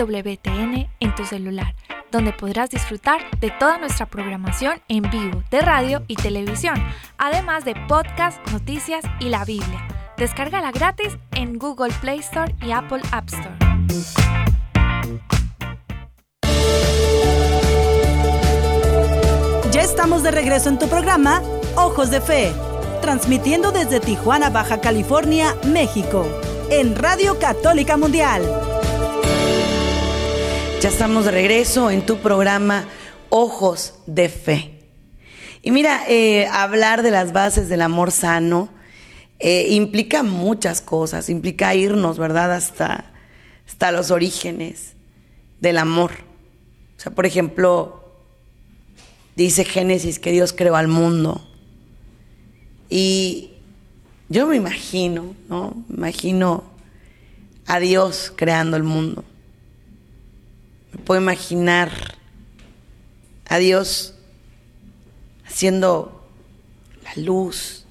[0.00, 1.74] EWTN en tu celular,
[2.10, 6.74] donde podrás disfrutar de toda nuestra programación en vivo de radio y televisión,
[7.18, 9.86] además de podcast, noticias y la Biblia.
[10.16, 13.56] Descárgala gratis en Google Play Store y Apple App Store.
[19.70, 21.42] Ya estamos de regreso en tu programa
[21.76, 22.52] Ojos de Fe,
[23.02, 26.26] transmitiendo desde Tijuana, Baja California, México,
[26.70, 28.69] en Radio Católica Mundial.
[30.80, 32.86] Ya estamos de regreso en tu programa
[33.28, 34.78] Ojos de Fe.
[35.60, 38.70] Y mira, eh, hablar de las bases del amor sano
[39.40, 42.54] eh, implica muchas cosas, implica irnos, ¿verdad?
[42.54, 43.12] Hasta,
[43.68, 44.94] hasta los orígenes
[45.60, 46.12] del amor.
[46.96, 48.14] O sea, por ejemplo,
[49.36, 51.46] dice Génesis que Dios creó al mundo.
[52.88, 53.50] Y
[54.30, 55.84] yo me imagino, ¿no?
[55.88, 56.64] Me imagino
[57.66, 59.24] a Dios creando el mundo.
[61.10, 61.90] Puedo imaginar
[63.48, 64.14] a Dios
[65.44, 66.24] haciendo
[67.02, 67.84] la luz,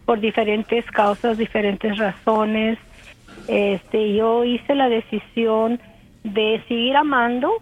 [0.04, 2.78] por diferentes causas, diferentes razones,
[3.47, 5.80] este, yo hice la decisión
[6.24, 7.54] de seguir amando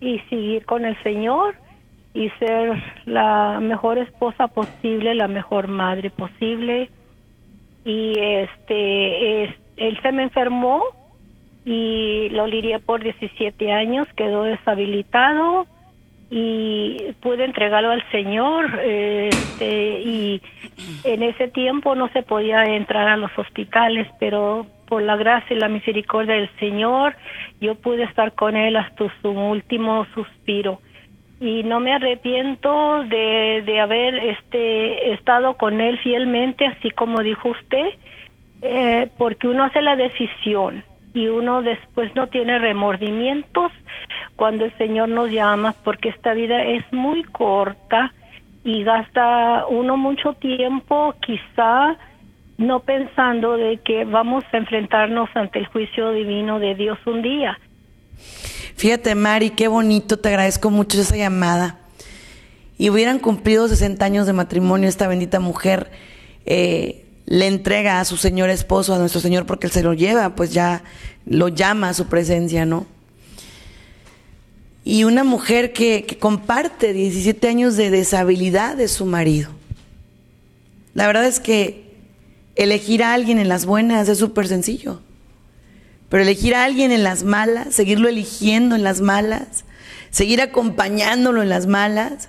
[0.00, 1.56] y seguir con el Señor
[2.14, 6.90] y ser la mejor esposa posible, la mejor madre posible.
[7.84, 10.82] Y este, es- él se me enfermó
[11.64, 15.66] y lo lirié por 17 años, quedó deshabilitado
[16.30, 20.42] y pude entregarlo al Señor este, y
[21.04, 25.58] en ese tiempo no se podía entrar a los hospitales, pero por la gracia y
[25.60, 27.16] la misericordia del Señor
[27.60, 30.80] yo pude estar con él hasta su último suspiro.
[31.38, 37.50] Y no me arrepiento de, de haber este estado con él fielmente así como dijo
[37.50, 37.90] usted
[38.62, 40.82] eh, porque uno hace la decisión
[41.16, 43.72] y uno después no tiene remordimientos
[44.36, 48.12] cuando el Señor nos llama, porque esta vida es muy corta
[48.64, 51.96] y gasta uno mucho tiempo quizá
[52.58, 57.58] no pensando de que vamos a enfrentarnos ante el juicio divino de Dios un día.
[58.76, 61.78] Fíjate, Mari, qué bonito, te agradezco mucho esa llamada.
[62.76, 65.90] Y hubieran cumplido 60 años de matrimonio, esta bendita mujer
[66.44, 70.34] eh, le entrega a su señor esposo, a nuestro Señor, porque Él se lo lleva,
[70.36, 70.84] pues ya
[71.26, 72.86] lo llama a su presencia, ¿no?
[74.84, 79.50] Y una mujer que, comparte 17 años de deshabilidad de su marido.
[80.94, 81.96] La verdad es que
[82.54, 85.00] elegir a alguien en las buenas es súper sencillo.
[86.08, 89.64] Pero elegir a alguien en las malas, seguirlo eligiendo en las malas,
[90.10, 92.28] seguir acompañándolo en las malas,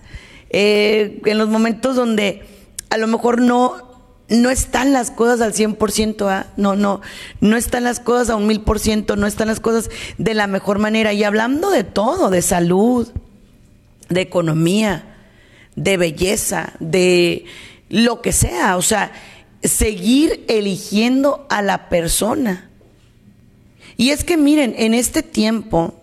[0.49, 2.41] eh, en los momentos donde
[2.89, 3.86] a lo mejor no,
[4.29, 6.47] no están las cosas al 100%, ¿ah?
[6.57, 7.01] no, no,
[7.39, 10.47] no están las cosas a un mil por ciento, no están las cosas de la
[10.47, 11.13] mejor manera.
[11.13, 13.07] Y hablando de todo, de salud,
[14.09, 15.15] de economía,
[15.75, 17.45] de belleza, de
[17.89, 19.11] lo que sea, o sea,
[19.63, 22.67] seguir eligiendo a la persona
[23.97, 25.95] y es que miren, en este tiempo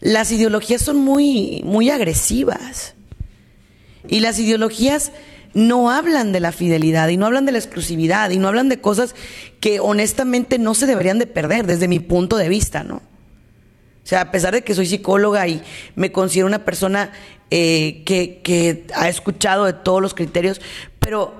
[0.00, 2.94] las ideologías son muy, muy agresivas.
[4.08, 5.12] Y las ideologías
[5.54, 8.80] no hablan de la fidelidad y no hablan de la exclusividad y no hablan de
[8.80, 9.14] cosas
[9.60, 12.96] que honestamente no se deberían de perder desde mi punto de vista, ¿no?
[12.96, 15.62] O sea, a pesar de que soy psicóloga y
[15.94, 17.12] me considero una persona
[17.50, 20.60] eh, que, que ha escuchado de todos los criterios,
[20.98, 21.34] pero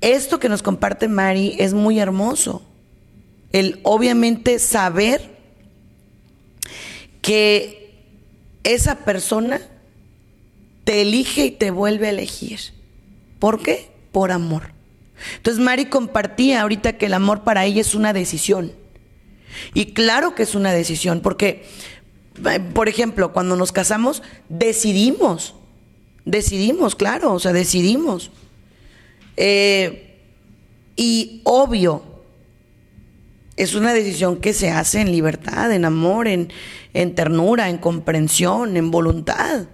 [0.00, 2.62] esto que nos comparte Mari es muy hermoso
[3.52, 5.34] el obviamente saber
[7.20, 7.94] que
[8.64, 9.60] esa persona
[10.84, 12.60] te elige y te vuelve a elegir.
[13.44, 13.90] ¿Por qué?
[14.10, 14.72] Por amor.
[15.36, 18.72] Entonces Mari compartía ahorita que el amor para ella es una decisión.
[19.74, 21.66] Y claro que es una decisión, porque,
[22.42, 25.56] eh, por ejemplo, cuando nos casamos, decidimos,
[26.24, 28.30] decidimos, claro, o sea, decidimos.
[29.36, 30.22] Eh,
[30.96, 32.02] y obvio,
[33.58, 36.48] es una decisión que se hace en libertad, en amor, en,
[37.14, 39.66] ternura, en comprensión, en voluntad.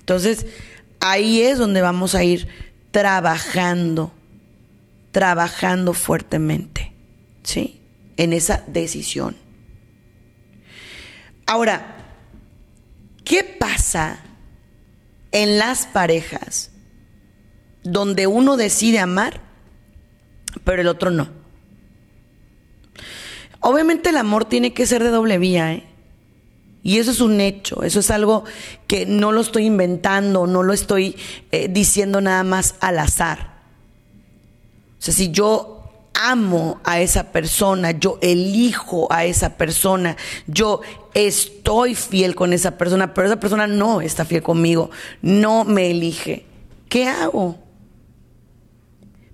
[0.00, 0.44] Entonces,
[1.04, 2.48] ahí es donde vamos a ir
[2.90, 4.12] trabajando,
[5.10, 6.92] trabajando fuertemente,
[7.42, 7.80] ¿sí?
[8.16, 9.36] En esa decisión.
[11.46, 11.96] Ahora,
[13.24, 14.20] ¿qué pasa
[15.32, 16.70] en las parejas
[17.82, 19.44] donde uno decide amar
[20.62, 21.28] pero el otro no.
[23.60, 25.84] Obviamente el amor tiene que ser de doble vía, ¿eh?
[26.84, 28.44] Y eso es un hecho, eso es algo
[28.86, 31.16] que no lo estoy inventando, no lo estoy
[31.50, 33.54] eh, diciendo nada más al azar.
[34.98, 40.82] O sea, si yo amo a esa persona, yo elijo a esa persona, yo
[41.14, 44.90] estoy fiel con esa persona, pero esa persona no está fiel conmigo,
[45.22, 46.44] no me elige,
[46.90, 47.58] ¿qué hago?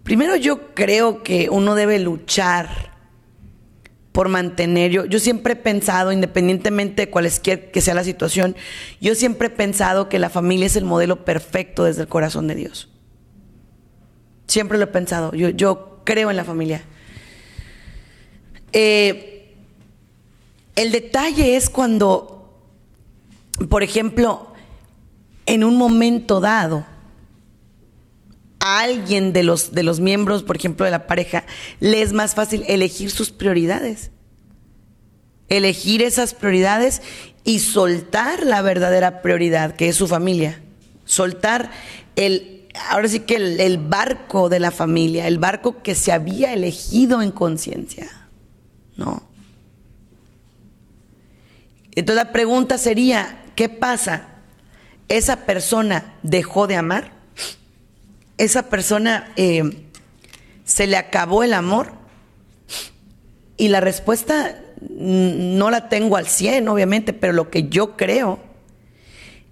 [0.05, 2.90] Primero yo creo que uno debe luchar
[4.21, 8.55] por mantener, yo, yo siempre he pensado, independientemente de cualquier que sea la situación,
[9.01, 12.55] yo siempre he pensado que la familia es el modelo perfecto desde el corazón de
[12.55, 12.91] Dios.
[14.47, 16.83] Siempre lo he pensado, yo, yo creo en la familia.
[18.75, 19.55] Eh,
[20.77, 22.61] el detalle es cuando,
[23.71, 24.53] por ejemplo,
[25.47, 26.85] en un momento dado,
[28.61, 31.45] a alguien de los, de los miembros, por ejemplo, de la pareja,
[31.81, 34.11] le es más fácil elegir sus prioridades.
[35.49, 37.03] Elegir esas prioridades
[37.43, 40.61] y soltar la verdadera prioridad, que es su familia.
[41.05, 41.71] Soltar
[42.17, 47.23] el, ahora sí que el, barco de la familia, el barco que se había elegido
[47.23, 48.29] en conciencia.
[48.97, 49.23] ¿No?
[51.93, 54.29] Entonces la pregunta sería, ¿qué pasa?
[55.09, 57.20] ¿Esa persona dejó de amar?
[58.41, 59.87] Esa persona eh,
[60.65, 61.93] se le acabó el amor?
[63.59, 68.39] Y la respuesta no la tengo al 100, obviamente, pero lo que yo creo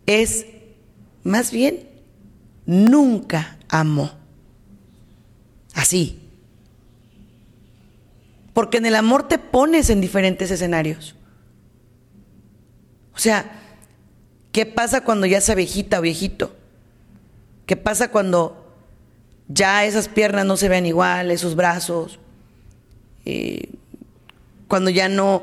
[0.07, 0.47] es,
[1.23, 1.87] más bien,
[2.65, 4.13] nunca amó.
[5.75, 6.19] Así.
[8.55, 11.15] Porque en el amor te pones en diferentes escenarios.
[13.15, 13.53] O sea,
[14.51, 16.57] ¿qué pasa cuando ya sea viejita o viejito?
[17.67, 18.68] ¿Qué pasa cuando
[19.49, 22.19] ya esas piernas no se ven igual, esos brazos,
[24.69, 25.43] cuando ya no,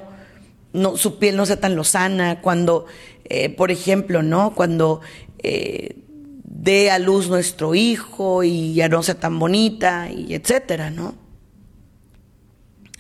[0.74, 2.86] no, su piel no sea tan lozana, cuando,
[3.26, 4.53] eh, por ejemplo, ¿no?
[4.53, 5.01] Cuando
[5.39, 5.97] eh,
[6.43, 11.16] dé a luz nuestro hijo y ya no sea tan bonita, y etcétera, ¿no?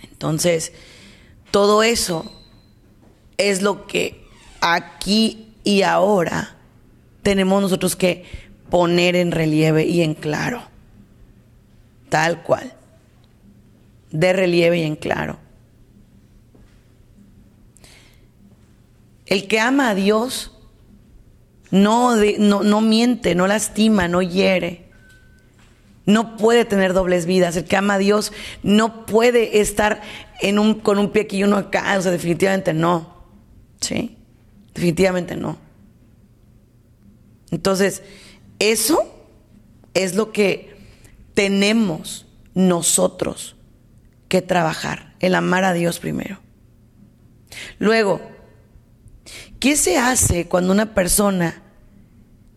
[0.03, 0.73] Entonces,
[1.51, 2.31] todo eso
[3.37, 4.25] es lo que
[4.61, 6.55] aquí y ahora
[7.21, 8.23] tenemos nosotros que
[8.69, 10.74] poner en relieve y en claro
[12.15, 12.71] tal cual,
[14.09, 15.37] de relieve y en claro.
[19.25, 20.53] El que ama a Dios
[21.71, 24.89] no, no, no miente, no lastima, no hiere.
[26.05, 27.57] No puede tener dobles vidas.
[27.57, 28.31] El que ama a Dios
[28.63, 30.01] no puede estar
[30.39, 31.97] en un, con un pie aquí y uno acá.
[31.97, 33.25] O sea, definitivamente no.
[33.81, 34.17] ¿Sí?
[34.73, 35.57] Definitivamente no.
[37.51, 38.03] Entonces,
[38.59, 39.03] eso
[39.93, 40.74] es lo que
[41.35, 42.25] tenemos
[42.55, 43.55] nosotros
[44.27, 45.13] que trabajar.
[45.19, 46.39] El amar a Dios primero.
[47.77, 48.21] Luego,
[49.59, 51.61] ¿qué se hace cuando una persona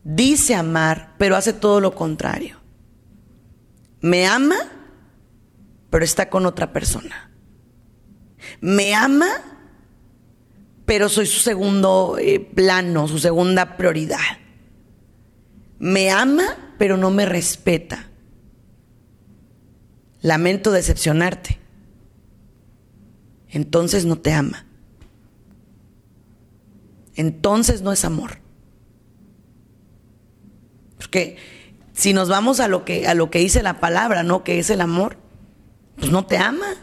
[0.03, 2.59] dice amar, pero hace todo lo contrario?
[4.01, 4.57] Me ama,
[5.91, 7.31] pero está con otra persona.
[8.61, 9.29] Me ama,
[10.85, 14.39] pero soy su segundo eh, plano, su segunda prioridad.
[15.79, 18.08] Me ama, pero no me respeta.
[20.21, 21.59] Lamento decepcionarte.
[23.49, 24.67] Entonces no te ama.
[27.15, 28.39] Entonces no es amor.
[30.97, 31.37] Porque
[31.93, 34.45] si nos vamos a lo que a lo que dice la palabra, ¿no?
[34.45, 35.17] Que es el amor,
[35.97, 36.77] pues no te ama.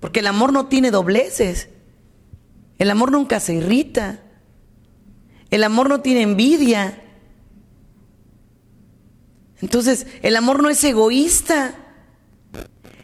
[0.00, 1.70] Porque el amor no tiene dobleces.
[2.78, 4.20] El amor nunca se irrita.
[5.50, 7.03] El amor no tiene envidia.
[9.64, 11.74] Entonces, el amor no es egoísta.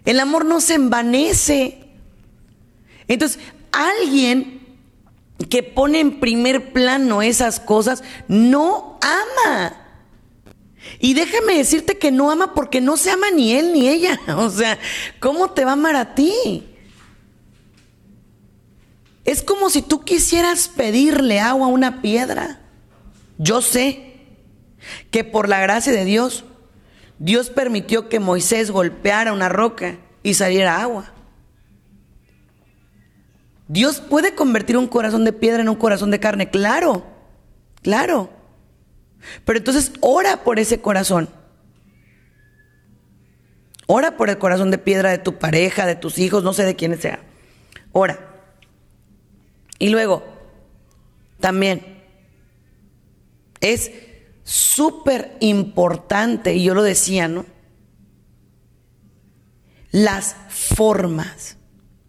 [0.04, 1.88] El amor no se envanece.
[3.08, 3.40] Entonces,
[3.72, 4.60] alguien
[5.48, 9.74] que pone en primer plano esas cosas no ama.
[10.98, 14.20] Y déjame decirte que no ama porque no se ama ni él ni ella.
[14.36, 14.78] O sea,
[15.18, 16.62] ¿cómo te va a amar a ti?
[19.24, 22.60] Es como si tú quisieras pedirle agua a una piedra.
[23.38, 24.10] Yo sé
[25.10, 26.44] que por la gracia de Dios,
[27.20, 31.12] Dios permitió que Moisés golpeara una roca y saliera agua.
[33.68, 37.04] Dios puede convertir un corazón de piedra en un corazón de carne, claro,
[37.82, 38.30] claro.
[39.44, 41.28] Pero entonces ora por ese corazón.
[43.86, 46.74] Ora por el corazón de piedra de tu pareja, de tus hijos, no sé de
[46.74, 47.20] quién sea.
[47.92, 48.18] Ora.
[49.78, 50.24] Y luego,
[51.38, 52.02] también,
[53.60, 53.90] es
[54.50, 57.46] súper importante, y yo lo decía, ¿no?
[59.92, 61.56] Las formas.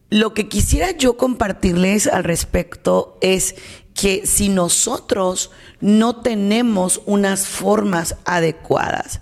[0.09, 3.53] Lo que quisiera yo compartirles al respecto es
[3.93, 9.21] que si nosotros no tenemos unas formas adecuadas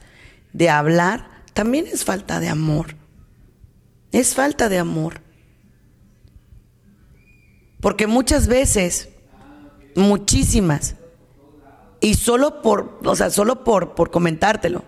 [0.53, 2.95] de hablar, también es falta de amor.
[4.13, 5.19] Es falta de amor.
[7.81, 9.09] Porque muchas veces,
[9.93, 10.95] muchísimas,
[12.01, 14.83] y solo por, o sea, solo por, por comentártelo.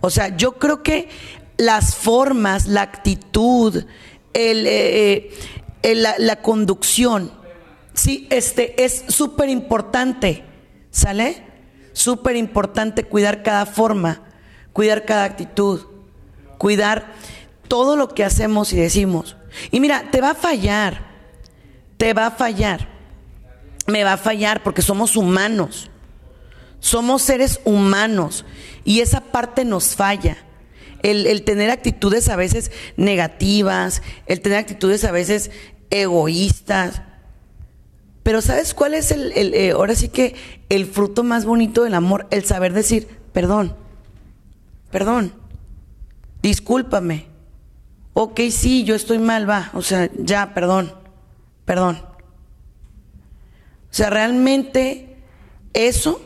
[0.00, 1.08] O sea, yo creo que
[1.58, 3.84] las formas, la actitud,
[4.32, 5.30] el, eh,
[5.82, 7.30] el- la, la conducción,
[7.92, 10.44] sí, este es súper importante,
[10.90, 11.44] ¿sale?
[11.92, 14.22] Súper importante cuidar cada forma,
[14.72, 15.82] cuidar cada actitud,
[16.56, 17.12] cuidar
[17.68, 19.36] todo lo que hacemos y decimos.
[19.70, 21.10] Y mira, te va a fallar,
[21.98, 22.88] te va a fallar,
[23.86, 25.90] me va a fallar porque somos humanos.
[26.80, 28.44] Somos seres humanos
[28.84, 30.38] y esa parte nos falla.
[31.02, 35.50] El, tener actitudes a veces negativas, el tener actitudes a veces
[35.90, 37.02] egoístas.
[38.22, 40.34] Pero ¿sabes cuál es el, el, eh, ahora sí que
[40.68, 42.26] el fruto más bonito del amor?
[42.30, 43.74] El saber decir, perdón,
[44.90, 45.32] perdón,
[46.42, 47.26] discúlpame.
[48.12, 49.70] Ok, sí, yo estoy mal, va.
[49.72, 50.92] O sea, ya, perdón,
[51.64, 52.09] perdón.
[53.90, 55.16] O sea, realmente
[55.72, 56.20] eso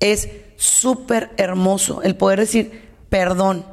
[0.00, 3.66] es súper hermoso, el poder decir perdón.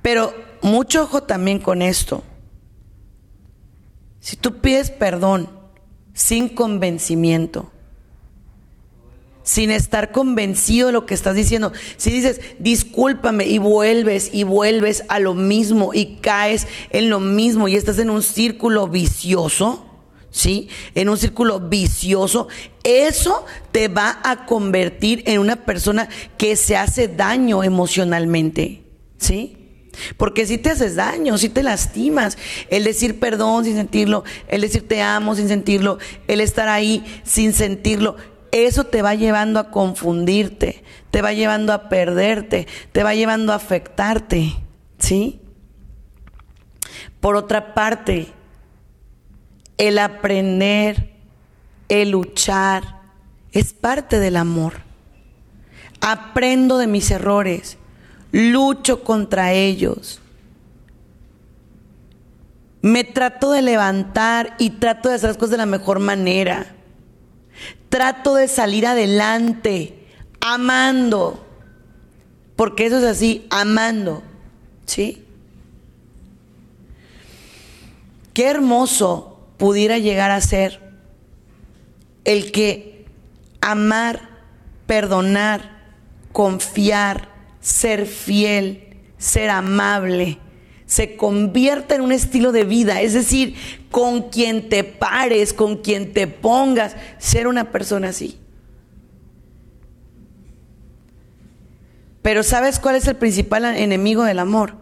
[0.00, 2.22] Pero mucho ojo también con esto.
[4.20, 5.50] Si tú pides perdón
[6.12, 7.72] sin convencimiento,
[9.42, 15.02] sin estar convencido de lo que estás diciendo, si dices discúlpame y vuelves y vuelves
[15.08, 19.89] a lo mismo y caes en lo mismo y estás en un círculo vicioso,
[20.30, 20.68] ¿sí?
[20.94, 22.48] En un círculo vicioso,
[22.82, 26.08] eso te va a convertir en una persona
[26.38, 28.82] que se hace daño emocionalmente,
[29.18, 29.56] ¿sí?
[30.16, 32.38] Porque si te haces daño, si te lastimas,
[32.70, 37.52] el decir perdón sin sentirlo, el decir te amo sin sentirlo, el estar ahí sin
[37.52, 38.16] sentirlo,
[38.52, 43.56] eso te va llevando a confundirte, te va llevando a perderte, te va llevando a
[43.56, 44.54] afectarte,
[44.98, 45.40] ¿sí?
[47.20, 48.28] Por otra parte,
[49.80, 51.08] el aprender,
[51.88, 53.00] el luchar,
[53.50, 54.74] es parte del amor.
[56.02, 57.78] Aprendo de mis errores,
[58.30, 60.20] lucho contra ellos.
[62.82, 66.74] Me trato de levantar y trato de hacer las cosas de la mejor manera.
[67.88, 70.06] Trato de salir adelante,
[70.42, 71.46] amando.
[72.54, 74.22] Porque eso es así, amando.
[74.84, 75.24] ¿Sí?
[78.34, 79.29] Qué hermoso
[79.60, 80.80] pudiera llegar a ser
[82.24, 83.04] el que
[83.60, 84.20] amar,
[84.86, 85.82] perdonar,
[86.32, 87.28] confiar,
[87.60, 90.38] ser fiel, ser amable,
[90.86, 93.02] se convierta en un estilo de vida.
[93.02, 93.54] Es decir,
[93.90, 98.38] con quien te pares, con quien te pongas, ser una persona así.
[102.22, 104.76] Pero ¿sabes cuál es el principal enemigo del amor?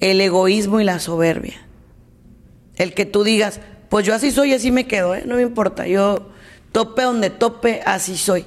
[0.00, 1.69] El egoísmo y la soberbia.
[2.80, 3.60] El que tú digas,
[3.90, 5.24] pues yo así soy, así me quedo, ¿eh?
[5.26, 6.30] no me importa, yo
[6.72, 8.46] tope donde tope, así soy.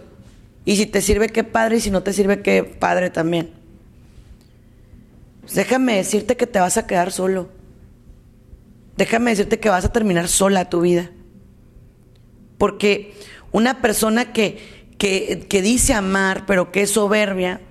[0.65, 3.51] Y si te sirve, qué padre, y si no te sirve, qué padre también.
[5.41, 7.49] Pues déjame decirte que te vas a quedar solo.
[8.97, 11.11] Déjame decirte que vas a terminar sola tu vida.
[12.57, 13.13] Porque
[13.51, 17.61] una persona que, que, que dice amar, pero que es soberbia,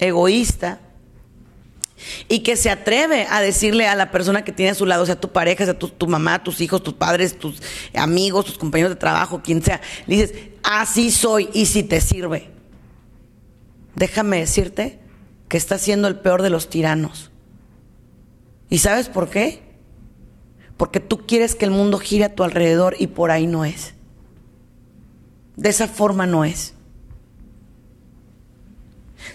[0.00, 0.80] egoísta,
[2.28, 5.20] y que se atreve a decirle a la persona que tiene a su lado, sea,
[5.20, 7.62] tu pareja, sea, tu, tu, mamá, tus hijos, tus padres, tus
[7.94, 12.50] amigos, tus compañeros de trabajo, quien sea, le dices, así soy y si te sirve.
[13.94, 14.98] Déjame decirte
[15.48, 17.30] que estás siendo el peor de los tiranos.
[18.68, 19.62] ¿Y sabes por qué?
[20.76, 23.94] Porque tú quieres que el mundo gire a tu alrededor y por ahí no es.
[25.56, 26.74] De esa forma no es.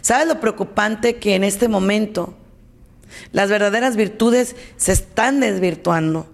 [0.02, 2.38] ¿Sabes lo preocupante que en este momento
[3.32, 6.28] las verdaderas virtudes se están desvirtuando.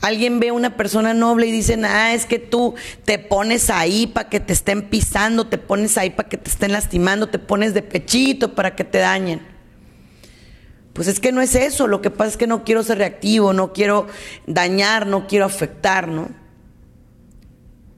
[0.00, 2.74] Alguien ve a una persona noble y dicen, ah, es que tú
[3.04, 6.72] te pones ahí para que te estén pisando, te pones ahí para que te estén
[6.72, 9.40] lastimando, te pones de pechito para que te dañen.
[10.92, 13.52] Pues es que no es eso, lo que pasa es que no quiero ser reactivo,
[13.52, 14.06] no quiero
[14.46, 16.28] dañar, no quiero afectar, ¿no?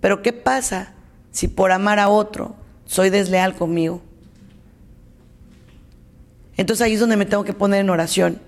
[0.00, 0.94] Pero ¿qué pasa
[1.30, 4.02] si por amar a otro soy desleal conmigo?
[6.60, 8.38] Entonces ahí es donde me tengo que poner en oración.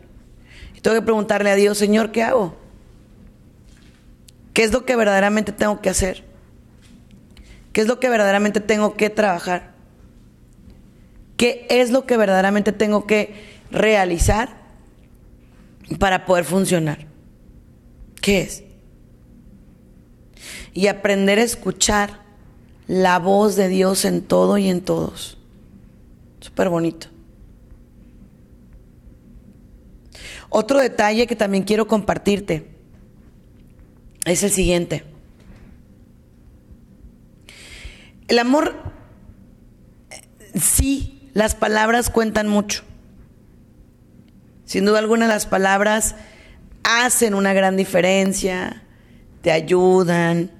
[0.76, 2.54] Y tengo que preguntarle a Dios, Señor, ¿qué hago?
[4.52, 6.22] ¿Qué es lo que verdaderamente tengo que hacer?
[7.72, 9.72] ¿Qué es lo que verdaderamente tengo que trabajar?
[11.38, 13.32] ¿Qué es lo que verdaderamente tengo que
[13.70, 14.58] realizar
[15.98, 17.06] para poder funcionar?
[18.20, 18.62] ¿Qué es?
[20.74, 22.20] Y aprender a escuchar
[22.86, 25.38] la voz de Dios en todo y en todos.
[26.40, 27.11] Súper bonito.
[30.54, 32.68] Otro detalle que también quiero compartirte
[34.26, 35.02] es el siguiente.
[38.28, 38.74] El amor,
[40.54, 42.82] sí, las palabras cuentan mucho.
[44.66, 46.16] Sin duda alguna las palabras
[46.84, 48.82] hacen una gran diferencia,
[49.40, 50.50] te ayudan,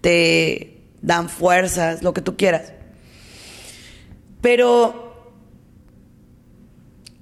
[0.00, 2.72] te dan fuerzas, lo que tú quieras.
[4.40, 5.09] Pero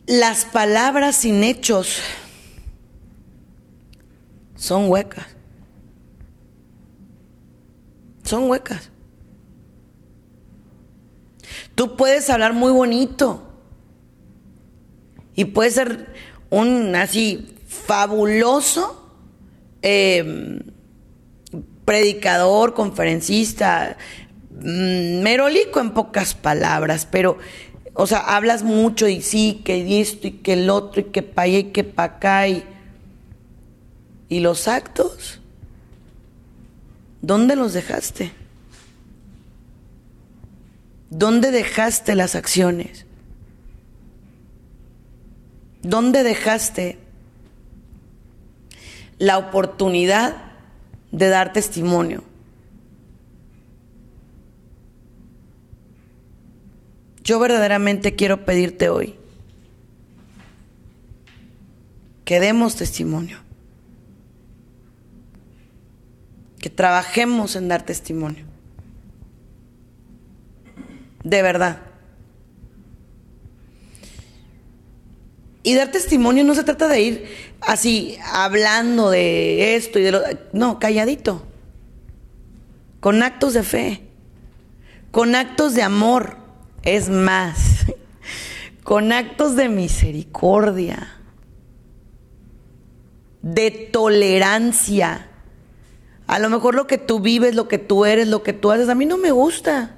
[0.08, 2.00] las palabras sin hechos
[4.56, 5.26] son huecas.
[8.24, 8.90] Son huecas.
[11.74, 13.52] Tú puedes hablar muy bonito
[15.34, 16.14] y puedes ser
[16.48, 19.12] un así fabuloso
[19.82, 20.62] eh,
[21.84, 23.98] predicador, conferencista,
[24.50, 27.38] mm, merolico en pocas palabras, pero
[28.00, 31.46] o sea, hablas mucho y sí, que esto y que el otro y que para
[31.46, 32.62] allá y que para acá y,
[34.28, 35.40] y los actos,
[37.22, 38.30] ¿dónde los dejaste?
[41.10, 43.04] ¿Dónde dejaste las acciones?
[45.82, 47.00] ¿Dónde dejaste
[49.18, 50.36] la oportunidad
[51.10, 52.27] de dar testimonio?
[57.28, 59.14] Yo verdaderamente quiero pedirte hoy
[62.24, 63.36] que demos testimonio,
[66.58, 68.46] que trabajemos en dar testimonio.
[71.22, 71.82] De verdad.
[75.62, 77.28] Y dar testimonio no se trata de ir
[77.60, 80.22] así hablando de esto y de lo...
[80.54, 81.46] No, calladito.
[83.00, 84.00] Con actos de fe.
[85.10, 86.37] Con actos de amor
[86.96, 87.86] es más,
[88.82, 91.12] con actos de misericordia,
[93.42, 95.28] de tolerancia.
[96.26, 98.88] A lo mejor lo que tú vives, lo que tú eres, lo que tú haces,
[98.88, 99.96] a mí no me gusta.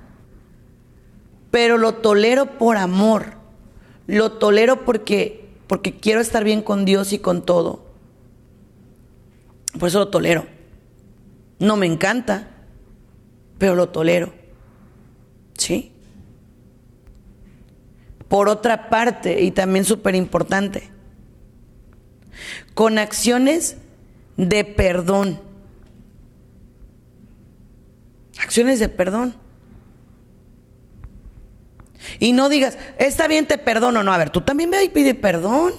[1.51, 3.35] Pero lo tolero por amor.
[4.07, 7.85] Lo tolero porque porque quiero estar bien con Dios y con todo.
[9.79, 10.47] Por eso lo tolero.
[11.61, 12.49] No me encanta,
[13.57, 14.35] pero lo tolero.
[15.57, 15.90] ¿Sí?
[18.31, 20.89] Por otra parte, y también súper importante,
[22.75, 23.77] con acciones
[24.37, 25.41] de perdón.
[28.39, 29.35] Acciones de perdón.
[32.21, 34.05] Y no digas, está bien, te perdono.
[34.05, 35.73] No, a ver, tú también ve y pide perdón.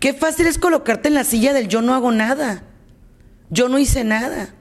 [0.00, 2.64] Qué fácil es colocarte en la silla del yo no hago nada.
[3.50, 4.54] Yo no hice nada.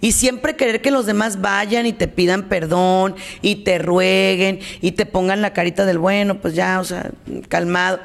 [0.00, 4.92] Y siempre querer que los demás vayan y te pidan perdón y te rueguen y
[4.92, 7.10] te pongan la carita del bueno, pues ya, o sea,
[7.48, 8.00] calmado.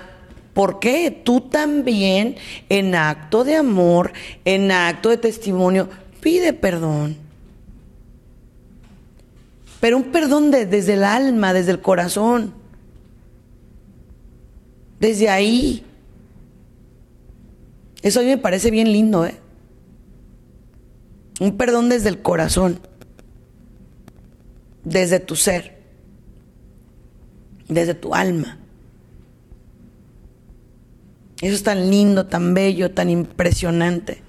[0.54, 1.12] ¿Por qué?
[1.12, 2.38] Tú también,
[2.70, 4.14] en acto de amor,
[4.46, 5.90] en acto de testimonio,
[6.22, 7.18] pide perdón.
[9.82, 12.54] Pero un perdón desde el alma, desde el corazón.
[15.00, 15.84] Desde ahí.
[18.02, 19.36] Eso a mí me parece bien lindo, ¿eh?
[21.40, 22.80] Un perdón desde el corazón.
[24.84, 25.82] Desde tu ser.
[27.68, 28.60] Desde tu alma.
[31.42, 34.22] Eso es tan lindo, tan bello, tan impresionante.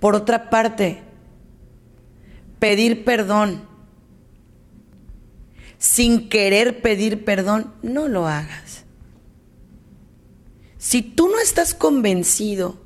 [0.00, 1.02] Por otra parte,
[2.58, 3.74] pedir perdón
[5.84, 8.83] sin querer pedir perdón, no lo hagas.
[10.84, 12.78] Si tú no estás convencido,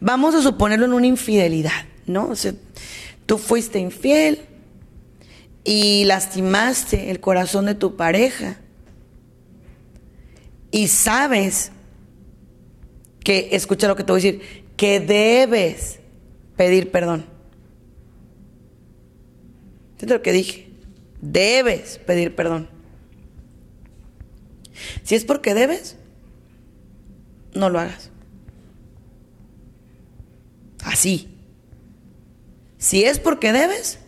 [0.00, 2.28] vamos a suponerlo en una infidelidad, ¿no?
[2.28, 2.52] O sea,
[3.24, 4.42] tú fuiste infiel
[5.64, 8.60] y lastimaste el corazón de tu pareja
[10.70, 11.72] y sabes
[13.24, 16.00] que, escucha lo que te voy a decir, que debes
[16.54, 17.24] pedir perdón.
[19.92, 20.68] ¿Entiendes lo que dije?
[21.22, 22.68] Debes pedir perdón.
[25.02, 25.96] Si es porque debes,
[27.54, 28.10] no lo hagas.
[30.84, 31.28] Así.
[32.78, 33.98] Si es porque debes,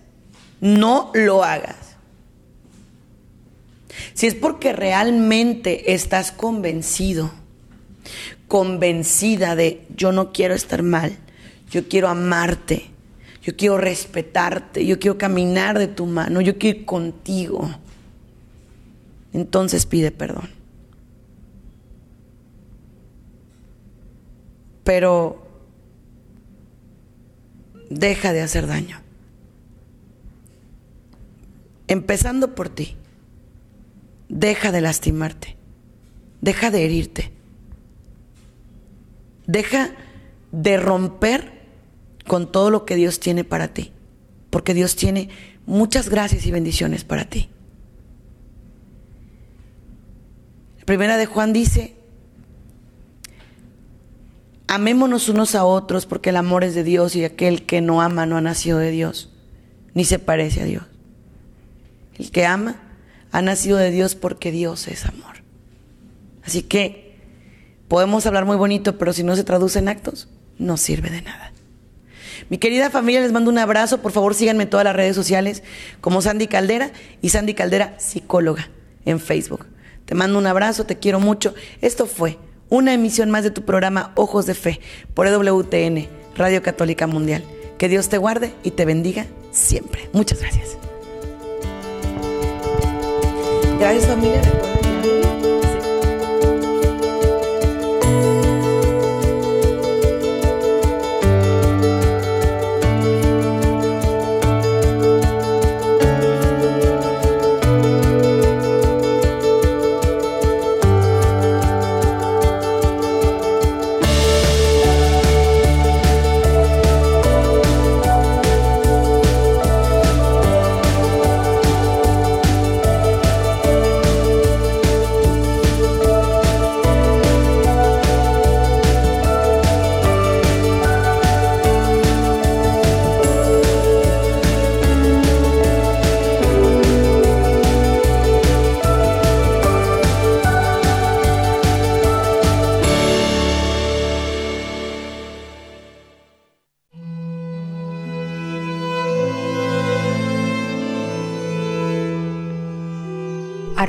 [0.61, 1.76] no lo hagas.
[4.14, 7.30] Si es porque realmente estás convencido,
[8.49, 11.16] convencida de yo no quiero estar mal,
[11.70, 12.86] yo quiero amarte,
[13.43, 17.70] yo quiero respetarte, yo quiero caminar de tu mano, yo quiero ir contigo.
[19.32, 20.61] Entonces pide perdón.
[24.85, 25.47] Pero
[27.91, 29.01] deja de hacer daño.
[31.89, 32.97] Empezando por ti.
[34.28, 35.57] Deja de lastimarte.
[36.41, 37.30] Deja de herirte.
[39.47, 39.91] Deja
[40.53, 41.53] de romper
[42.26, 43.93] con todo lo que Dios tiene para ti.
[44.51, 45.28] Porque Dios tiene
[45.66, 47.49] muchas gracias y bendiciones para ti.
[50.85, 51.95] Primera de Juan dice,
[54.66, 58.26] amémonos unos a otros porque el amor es de Dios y aquel que no ama
[58.26, 59.30] no ha nacido de Dios,
[59.94, 60.84] ni se parece a Dios.
[62.18, 62.76] El que ama
[63.30, 65.42] ha nacido de Dios porque Dios es amor.
[66.44, 67.16] Así que
[67.88, 71.52] podemos hablar muy bonito, pero si no se traduce en actos, no sirve de nada.
[72.50, 74.02] Mi querida familia, les mando un abrazo.
[74.02, 75.62] Por favor, síganme en todas las redes sociales
[76.00, 76.90] como Sandy Caldera
[77.20, 78.68] y Sandy Caldera Psicóloga
[79.04, 79.66] en Facebook.
[80.04, 81.54] Te mando un abrazo, te quiero mucho.
[81.80, 82.38] Esto fue
[82.72, 84.80] una emisión más de tu programa Ojos de Fe
[85.12, 87.44] por EWTN, Radio Católica Mundial.
[87.76, 90.08] Que Dios te guarde y te bendiga siempre.
[90.14, 90.78] Muchas gracias.
[93.78, 94.40] Gracias familia.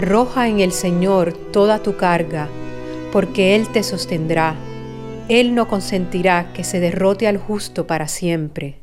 [0.03, 2.49] Arroja en el Señor toda tu carga,
[3.13, 4.53] porque Él te sostendrá.
[5.29, 8.82] Él no consentirá que se derrote al justo para siempre.